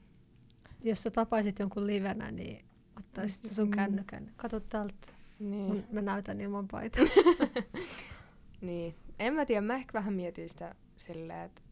jos 0.83 1.03
sä 1.03 1.11
tapaisit 1.11 1.59
jonkun 1.59 1.87
livenä, 1.87 2.31
niin 2.31 2.65
ottaisit 2.99 3.45
sä 3.45 3.55
sun 3.55 3.69
Mm. 3.69 3.71
kännykän. 3.75 4.33
Kato 4.37 4.61
täältä, 4.61 5.13
Niin. 5.39 5.85
mä 5.93 6.01
näytän 6.01 6.41
ilman 6.41 6.69
paitaa. 6.69 7.05
niin. 8.61 8.95
En 9.19 9.35
mä 9.35 9.47
tiedä, 9.47 9.61
mä 9.61 9.75
ehkä 9.75 9.93
vähän 9.93 10.15
mietin 10.15 10.49
sitä 10.49 10.75
silleen, 10.97 11.41
että 11.41 11.63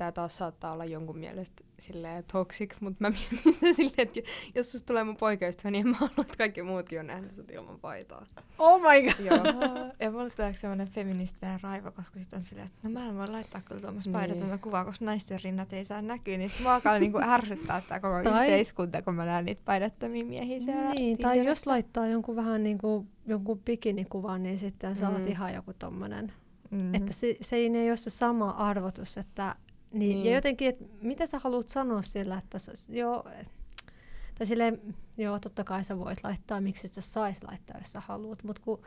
tää 0.00 0.12
taas 0.12 0.36
saattaa 0.38 0.72
olla 0.72 0.84
jonkun 0.84 1.18
mielestä 1.18 1.64
silleen 1.78 2.24
toxic, 2.32 2.74
mutta 2.80 2.96
mä 3.00 3.10
mietin 3.30 3.52
sitä 3.52 3.72
silleen, 3.72 3.94
että 3.98 4.20
jos 4.54 4.72
susta 4.72 4.86
tulee 4.86 5.04
mun 5.04 5.16
poikaystävä, 5.16 5.70
niin 5.70 5.86
en 5.86 5.90
mä 5.90 5.96
halua, 5.96 6.14
että 6.20 6.36
kaikki 6.38 6.62
muutkin 6.62 7.00
on 7.00 7.06
nähnyt 7.06 7.34
sut 7.34 7.50
ilman 7.50 7.78
paitaa. 7.80 8.26
oh 8.58 8.80
my 8.80 9.02
god! 9.02 9.26
Joo. 9.26 9.90
Ja 10.00 10.10
mulle 10.10 10.30
tulee 10.30 10.52
semmoinen 10.52 10.88
feministinen 10.88 11.60
raivo, 11.62 11.92
koska 11.92 12.18
sit 12.18 12.32
on 12.32 12.42
silleen, 12.42 12.66
että 12.66 12.88
no 12.88 12.90
mä 12.90 13.06
en 13.06 13.16
voi 13.16 13.26
laittaa 13.28 13.60
kyllä 13.64 13.80
tuommoista 13.80 14.10
Niin. 14.10 14.18
paidatonta 14.20 14.58
kuvaa, 14.58 14.84
koska 14.84 15.04
naisten 15.04 15.38
rinnat 15.44 15.72
ei 15.72 15.84
saa 15.84 16.02
näkyä, 16.02 16.38
niin 16.38 16.50
sit 16.50 16.60
mua 16.62 16.74
alkaa 16.74 16.98
niinku 16.98 17.18
ärsyttää 17.36 17.80
tää 17.88 18.00
koko 18.00 18.20
Tai- 18.22 18.42
yhteiskunta, 18.44 19.02
kun 19.02 19.14
mä 19.14 19.24
näen 19.24 19.44
niitä 19.44 19.62
paidattomia 19.64 20.24
miehiä 20.24 20.60
siellä 20.60 20.92
Niin, 20.98 21.18
tai 21.18 21.44
jos 21.46 21.66
laittaa 21.66 22.06
jonkun 22.06 22.36
vähän 22.36 22.62
niin 22.62 22.78
kuin, 22.78 23.08
jonkun 23.26 23.58
bikinikuvan, 23.60 24.42
niin 24.42 24.58
sitten 24.58 24.96
saat 24.96 25.18
Mm. 25.18 25.28
ihan 25.28 25.54
joku 25.54 25.72
tommonen. 25.78 26.32
Mm. 26.70 26.94
Että 26.94 27.12
se, 27.12 27.36
se 27.40 27.56
ei 27.56 27.68
ne 27.68 27.86
ole 27.88 27.96
se 27.96 28.10
sama 28.10 28.50
arvotus, 28.50 29.16
että 29.18 29.56
niin, 29.92 30.16
Niin. 30.16 30.24
ja 30.24 30.34
jotenkin, 30.34 30.68
että 30.68 30.84
mitä 31.02 31.26
sä 31.26 31.38
haluat 31.38 31.68
sanoa 31.68 32.02
sillä, 32.02 32.38
että 32.38 32.58
joo, 32.88 33.24
tai 34.38 34.46
silleen, 34.46 34.94
joo, 35.18 35.38
totta 35.38 35.64
kai 35.64 35.84
sä 35.84 35.98
voit 35.98 36.24
laittaa, 36.24 36.60
miksi 36.60 36.88
sä 36.88 37.00
sais 37.00 37.44
laittaa, 37.44 37.78
jos 37.78 37.92
sä 37.92 38.00
haluat, 38.00 38.44
mutta 38.44 38.62
kun 38.64 38.82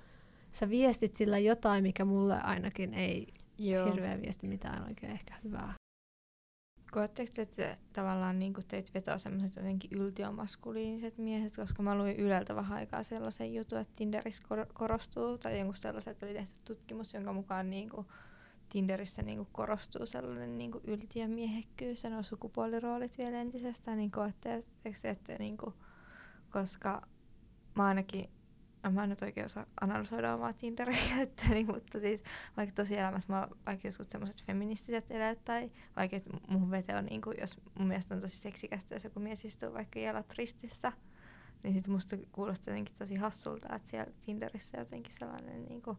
sä 0.50 0.70
viestit 0.70 1.16
sillä 1.16 1.38
jotain, 1.38 1.84
mikä 1.84 2.06
mulle 2.06 2.42
ainakin 2.42 2.94
ei 2.94 3.28
Joo. 3.58 3.92
hirveä 3.92 4.22
viesti 4.22 4.48
mitään 4.48 4.84
oikein 4.88 5.12
ehkä 5.12 5.34
hyvää. 5.44 5.74
Koetteko 6.92 7.32
te, 7.36 7.42
että 7.42 7.78
tavallaan 7.94 8.40
niin 8.40 8.54
teitä 8.68 8.92
vetoo 8.94 9.18
semmoiset 9.18 9.56
jotenkin 9.56 9.92
yltiomaskuliiniset 9.94 11.18
miehet, 11.18 11.56
koska 11.56 11.84
mä 11.84 11.98
luin 11.98 12.16
Yleltä 12.16 12.56
vähän 12.56 12.78
aikaa 12.78 13.04
sellaisen 13.04 13.54
jutun, 13.54 13.80
että 13.80 13.94
Tinderissä 13.96 14.44
kor- 14.50 14.68
korostuu, 14.74 15.38
tai 15.38 15.58
jonkun 15.60 15.76
sellaisen, 15.76 16.12
että 16.12 16.26
oli 16.26 16.34
tehty 16.34 16.56
tutkimus, 16.66 17.14
jonka 17.14 17.34
mukaan 17.34 17.70
niin 17.70 17.90
kuin 17.90 18.08
Tinderissä 18.74 19.22
niin 19.22 19.38
kuin 19.38 19.48
korostuu 19.52 20.06
sellainen 20.06 20.58
niin 20.58 20.72
kuin 20.72 20.84
yltiömiehekkyys 20.88 22.04
ja 22.04 22.10
nuo 22.10 22.24
sukupuoliroolit 22.24 23.18
vielä 23.18 23.42
entisestään, 23.42 23.98
niin 23.98 24.12
koetteko 24.12 24.68
te, 25.02 25.10
että 25.10 25.36
niin 25.40 25.58
kuin, 25.58 25.74
koska 26.50 27.08
mä 27.76 27.86
ainakin 27.86 28.30
no 28.84 28.92
mä 28.92 29.04
en 29.04 29.10
nyt 29.10 29.22
oikein 29.22 29.46
osaa 29.46 29.66
analysoida 29.82 30.34
omaa 30.34 30.54
Tinderin 30.54 30.98
käyttäni, 31.16 31.64
mutta 31.64 32.00
siis 32.00 32.22
vaikka 32.58 32.76
tosielämässä 32.76 33.34
mä 33.34 33.48
vaikka 33.66 33.88
joskus 33.88 34.08
semmoiset 34.10 34.44
feministiset 34.46 35.12
eleet 35.12 35.46
tai 35.46 35.72
vaikka 35.96 36.18
mun 36.48 36.72
vete 36.72 36.96
on 36.96 37.06
niinku, 37.06 37.32
jos 37.42 37.58
mun 37.80 37.88
mielestä 37.88 38.16
on 38.16 38.22
tosi 38.22 38.38
seksikästä, 38.38 38.96
jos 38.96 39.04
joku 39.04 39.20
mies 39.20 39.46
istuu 39.46 39.74
vaikka 39.74 40.00
jalat 40.00 40.34
ristissä, 40.38 40.92
niin 41.64 41.74
sit 41.74 41.88
musta 41.88 42.18
kuulostaa 42.32 42.72
jotenkin 42.72 42.96
tosi 43.00 43.16
hassulta, 43.16 43.76
että 43.76 43.90
siellä 43.90 44.14
Tinderissä 44.26 44.78
jotenkin 44.78 45.14
sellainen 45.14 45.66
niinku, 45.66 45.98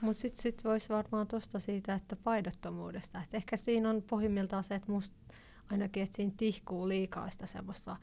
Mutta 0.00 0.20
sitten 0.20 0.42
sit 0.42 0.64
voisi 0.64 0.88
varmaan 0.88 1.26
tuosta 1.26 1.58
siitä, 1.58 1.94
että 1.94 2.16
paidottomuudesta. 2.16 3.22
Et 3.22 3.34
ehkä 3.34 3.56
siinä 3.56 3.90
on 3.90 4.02
pohjimmiltaan 4.02 4.64
se, 4.64 4.74
että 4.74 4.92
musta 4.92 5.16
ainakin, 5.70 6.02
että 6.02 6.16
siinä 6.16 6.32
tihkuu 6.36 6.88
liikaa 6.88 7.30
sitä 7.30 7.46
semmoista 7.46 7.96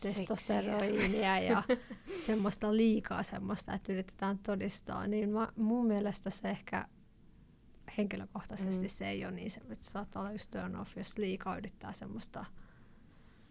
testosteroinia 0.00 1.38
ja 1.38 1.62
semmoista 2.26 2.76
liikaa 2.76 3.22
semmoista, 3.22 3.74
että 3.74 3.92
yritetään 3.92 4.38
todistaa. 4.38 5.06
Niin 5.06 5.30
mä, 5.30 5.48
mun 5.56 5.86
mielestä 5.86 6.30
se 6.30 6.50
ehkä 6.50 6.88
henkilökohtaisesti 7.98 8.80
Mm. 8.80 8.86
mm. 8.86 8.88
se 8.88 9.08
ei 9.08 9.24
ole 9.24 9.32
niin, 9.32 9.50
se, 9.50 9.60
että 9.60 9.74
saattaa 9.90 10.22
olla 10.22 10.32
just 10.32 10.50
turn 10.50 10.76
off, 10.76 10.96
jos 10.96 11.18
liikaa 11.18 11.58
yrittää 11.58 11.92
semmoista. 11.92 12.44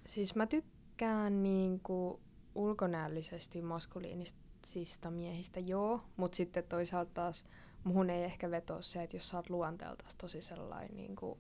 Siis 0.06 0.36
mä 0.36 0.48
tykkään 0.48 1.43
niinku 1.43 2.21
ulkonäöllisesti 2.56 3.62
maskuliinisista 3.62 5.12
miehistä, 5.12 5.60
joo, 5.60 6.02
mutta 6.17 6.36
sitten 6.36 6.63
toisaalta 6.63 7.12
taas 7.13 7.45
muhun 7.86 8.10
ei 8.10 8.24
ehkä 8.24 8.52
vetoa 8.52 8.82
se, 8.82 9.04
että 9.04 9.15
jos 9.15 9.30
sä 9.30 9.38
oot 9.38 9.50
luonteeltaan 9.50 10.12
tosi 10.17 10.41
sellainen, 10.41 10.98
niinku, 10.98 11.38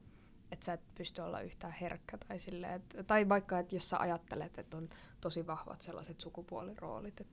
että 0.51 0.65
sä 0.65 0.73
et 0.73 0.81
pysty 0.95 1.21
olla 1.21 1.41
yhtään 1.41 1.73
herkkä 1.81 2.17
tai 2.27 2.39
silleen, 2.39 2.73
et, 2.73 3.07
tai 3.07 3.29
vaikka, 3.29 3.59
että 3.59 3.75
jos 3.75 3.89
sä 3.89 3.97
ajattelet, 3.97 4.57
että 4.57 4.77
on 4.77 4.89
tosi 5.21 5.47
vahvat 5.47 5.81
sellaiset 5.81 6.21
sukupuoliroolit, 6.21 7.21
et, 7.21 7.27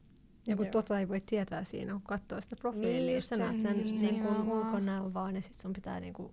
Ja 0.46 0.56
kun 0.56 0.66
Joo. 0.66 0.72
tota 0.72 0.98
ei 0.98 1.08
voi 1.08 1.20
tietää 1.20 1.64
siinä, 1.64 1.92
kun 1.92 2.02
katsoo 2.02 2.40
sitä 2.40 2.56
profiilia, 2.56 2.90
Niin, 2.90 3.06
niin 3.06 3.14
just 3.14 3.28
sä 3.28 3.36
näet 3.36 3.58
sen 3.58 3.76
niin, 3.76 4.00
niin 4.00 4.22
kuin 4.22 4.52
ulkonäön 4.52 5.14
vaan, 5.14 5.36
ja 5.36 5.42
sit 5.42 5.54
sun 5.54 5.72
pitää 5.72 6.00
niin 6.00 6.14
kuin 6.14 6.32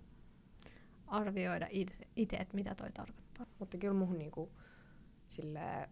arvioida 1.06 1.68
itse, 2.16 2.36
että 2.36 2.54
mitä 2.54 2.74
toi 2.74 2.92
tarkoittaa. 2.92 3.46
mutta 3.58 3.78
kyllä 3.78 3.94
muhun 3.94 4.18
niinku, 4.18 4.50
silleen, 5.28 5.90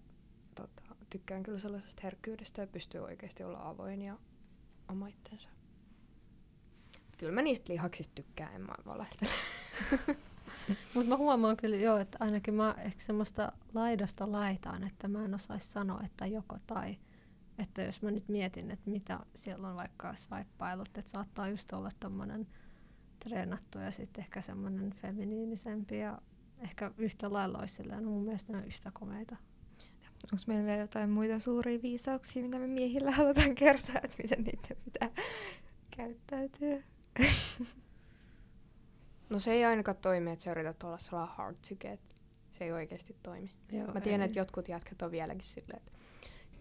tota, 0.55 0.83
tykkään 1.11 1.43
kyllä 1.43 1.59
sellaisesta 1.59 2.01
herkkyydestä 2.05 2.63
ja 2.63 2.67
pystyy 2.67 3.01
oikeasti 3.01 3.45
olla 3.45 3.69
avoin 3.69 4.03
ja 4.03 4.19
oma 4.89 5.09
itsensä. 5.09 5.58
Kyllä 7.19 7.33
mä 7.33 7.43
niistä 7.43 7.73
lihaksista 7.73 8.15
tykkään, 8.15 8.55
en 8.55 8.61
mä 8.61 8.75
valehtele. 8.87 9.31
Mutta 10.95 11.09
mä 11.09 11.17
huomaan 11.17 11.57
kyllä 11.57 11.77
jo, 11.77 11.97
että 11.97 12.19
ainakin 12.21 12.55
mä 12.55 12.75
ehkä 12.79 13.01
semmoista 13.01 13.53
laidasta 13.75 14.33
laitaan, 14.33 14.85
että 14.85 15.09
mä 15.09 15.25
en 15.25 15.35
osaisi 15.35 15.69
sanoa, 15.69 16.01
että 16.05 16.27
joko 16.27 16.57
tai. 16.67 16.99
Että 17.59 17.83
jos 17.83 18.03
mä 18.03 18.11
nyt 18.11 18.29
mietin, 18.29 18.71
että 18.71 18.91
mitä 18.91 19.21
siellä 19.35 19.69
on 19.69 19.77
vaikka 19.77 20.15
swippailut, 20.15 20.89
että 20.89 21.11
saattaa 21.11 21.49
just 21.49 21.73
olla 21.73 21.91
tommonen 22.01 22.47
treenattu 23.19 23.79
ja 23.79 23.91
sitten 23.91 24.25
ehkä 24.25 24.41
semmoinen 24.41 24.93
feminiinisempi 24.93 25.99
ja 25.99 26.19
ehkä 26.59 26.91
yhtä 26.99 27.33
lailla 27.33 27.59
olisi 27.59 27.75
silleen, 27.75 28.05
no 28.05 28.11
mun 28.11 28.25
mielestä 28.25 28.53
ne 28.53 28.59
on 28.59 28.65
yhtä 28.65 28.91
komeita. 28.95 29.37
onko 30.33 30.45
meillä 30.47 30.65
vielä 30.67 30.81
jotain 30.81 31.11
muita 31.11 31.39
suuria 31.39 31.83
viisauksia, 31.83 32.43
mitä 32.43 32.59
me 32.59 32.67
miehillä 32.67 33.11
halutaan 33.11 33.55
kertoa, 33.55 34.01
että 34.03 34.17
miten 34.23 34.45
niitä 34.45 34.75
pitää 34.85 35.11
käyttäytyä? 35.97 36.83
No 39.31 39.39
se 39.39 39.53
ei 39.53 39.65
ainakaan 39.65 39.97
toimi, 39.97 40.31
että 40.31 40.43
sä 40.45 40.51
yrität 40.51 40.83
olla 40.83 40.99
sellainen 40.99 41.37
hard 41.37 41.57
to 41.69 41.77
get. 41.81 42.01
Se 42.53 42.65
ei 42.65 42.73
oikeasti 42.73 43.17
toimi. 43.23 43.51
Joo, 43.73 43.87
Mä 43.93 44.01
tiedän, 44.01 44.23
että 44.23 44.39
jotkut 44.39 44.69
jätkät 44.69 45.03
on 45.03 45.11
vieläkin 45.11 45.45
silleen, 45.45 45.77
että 45.79 45.93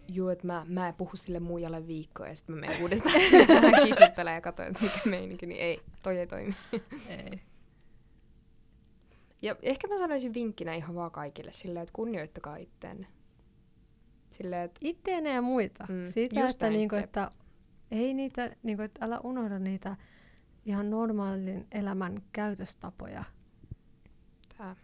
juu, 0.08 0.28
että 0.28 0.46
mä, 0.46 0.66
mä 0.68 0.88
en 0.88 0.94
puhu 0.94 1.16
sille 1.16 1.40
muijalle 1.40 1.86
viikkoa 1.86 2.28
ja 2.28 2.36
sitten 2.36 2.54
mä 2.54 2.60
menen 2.60 2.82
uudestaan 2.82 3.14
vähän 3.62 3.84
kisuttelemaan 3.88 4.34
ja 4.34 4.40
katsoin, 4.40 4.68
että 4.68 4.82
mikä 4.82 5.00
meininki, 5.04 5.46
niin 5.46 5.60
ei, 5.60 5.80
toi 6.02 6.18
ei 6.18 6.26
toimi. 6.26 6.54
ei. 7.08 7.40
Ja 9.42 9.56
ehkä 9.62 9.88
mä 9.88 9.98
sanoisin 9.98 10.34
vinkkinä 10.34 10.74
ihan 10.74 10.94
vaan 10.94 11.10
kaikille 11.10 11.52
silleen, 11.52 11.82
että 11.82 11.92
kunnioittakaa 11.92 12.56
itteenne. 12.56 13.06
Silleen, 14.30 14.62
että 14.62 14.80
Itteene 14.82 15.32
ja 15.32 15.42
muita. 15.42 15.86
Mm, 15.88 16.04
Siitä, 16.04 16.40
just 16.40 16.50
että, 16.50 16.66
näin, 16.66 16.76
niinku, 16.76 16.96
että 16.96 17.30
ei 17.90 18.14
niitä, 18.14 18.56
niinku, 18.62 18.82
että 18.82 19.04
älä 19.04 19.20
unohda 19.20 19.58
niitä 19.58 19.96
ihan 20.64 20.90
normaalin 20.90 21.66
elämän 21.72 22.22
käytöstapoja. 22.32 23.24
tää. 24.58 24.76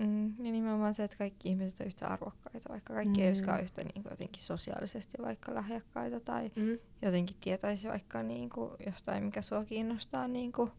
Mm, 0.00 0.26
ja 0.26 0.52
nimenomaan 0.52 0.94
se, 0.94 1.04
että 1.04 1.16
kaikki 1.16 1.48
ihmiset 1.48 1.80
on 1.80 1.86
yhtä 1.86 2.08
arvokkaita, 2.08 2.68
vaikka 2.68 2.94
kaikki 2.94 3.18
mm. 3.18 3.22
ei 3.22 3.28
olisikaan 3.28 3.62
yhtä 3.62 3.82
niin 3.82 4.02
kuin, 4.02 4.10
jotenkin 4.10 4.42
sosiaalisesti 4.42 5.18
vaikka 5.22 5.54
lahjakkaita 5.54 6.20
tai 6.20 6.50
Mm. 6.56 6.78
jotenkin 7.02 7.36
tietäisi 7.40 7.88
vaikka 7.88 8.22
niin 8.22 8.50
kuin, 8.50 8.70
jostain, 8.86 9.24
mikä 9.24 9.42
sua 9.42 9.64
kiinnostaa, 9.64 10.28
niin, 10.28 10.52
kuin, 10.52 10.70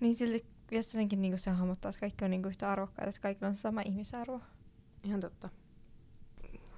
niin 0.00 0.14
silti 0.14 0.46
jotenkin 0.70 1.22
niin 1.22 1.32
kuin 1.32 1.38
se 1.38 1.50
hahmottaa, 1.50 1.88
että 1.88 2.00
kaikki 2.00 2.24
on 2.24 2.30
niin 2.30 2.42
kuin, 2.42 2.50
yhtä 2.50 2.70
arvokkaita, 2.72 3.08
että 3.08 3.20
kaikilla 3.20 3.48
on 3.48 3.54
sama 3.54 3.80
ihmisarvo. 3.80 4.40
Ihan 5.04 5.20
totta. 5.20 5.48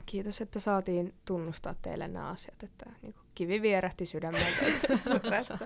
Kiitos, 0.06 0.40
että 0.40 0.60
saatiin 0.60 1.14
tunnustaa 1.24 1.74
teille 1.82 2.08
nämä 2.08 2.28
asiat, 2.28 2.62
että 2.62 2.90
niin 3.02 3.14
kivi 3.34 3.62
vierähti 3.62 4.06
sydämeltä, 4.06 4.48
että 4.66 5.40
sa- 5.42 5.58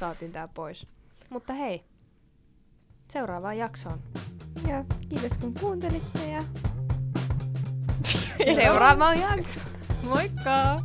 saatiin 0.00 0.32
tää 0.32 0.48
pois. 0.48 0.86
Mutta 1.30 1.52
hei, 1.52 1.84
seuraavaan 3.12 3.58
jaksoon. 3.58 3.98
Ja 4.68 4.84
kiitos 5.08 5.38
kun 5.38 5.54
kuuntelitte 5.60 6.30
ja 6.30 6.42
Seuraavaan 8.64 9.20
jaksoon! 9.20 9.66
Moikka! 10.02 10.80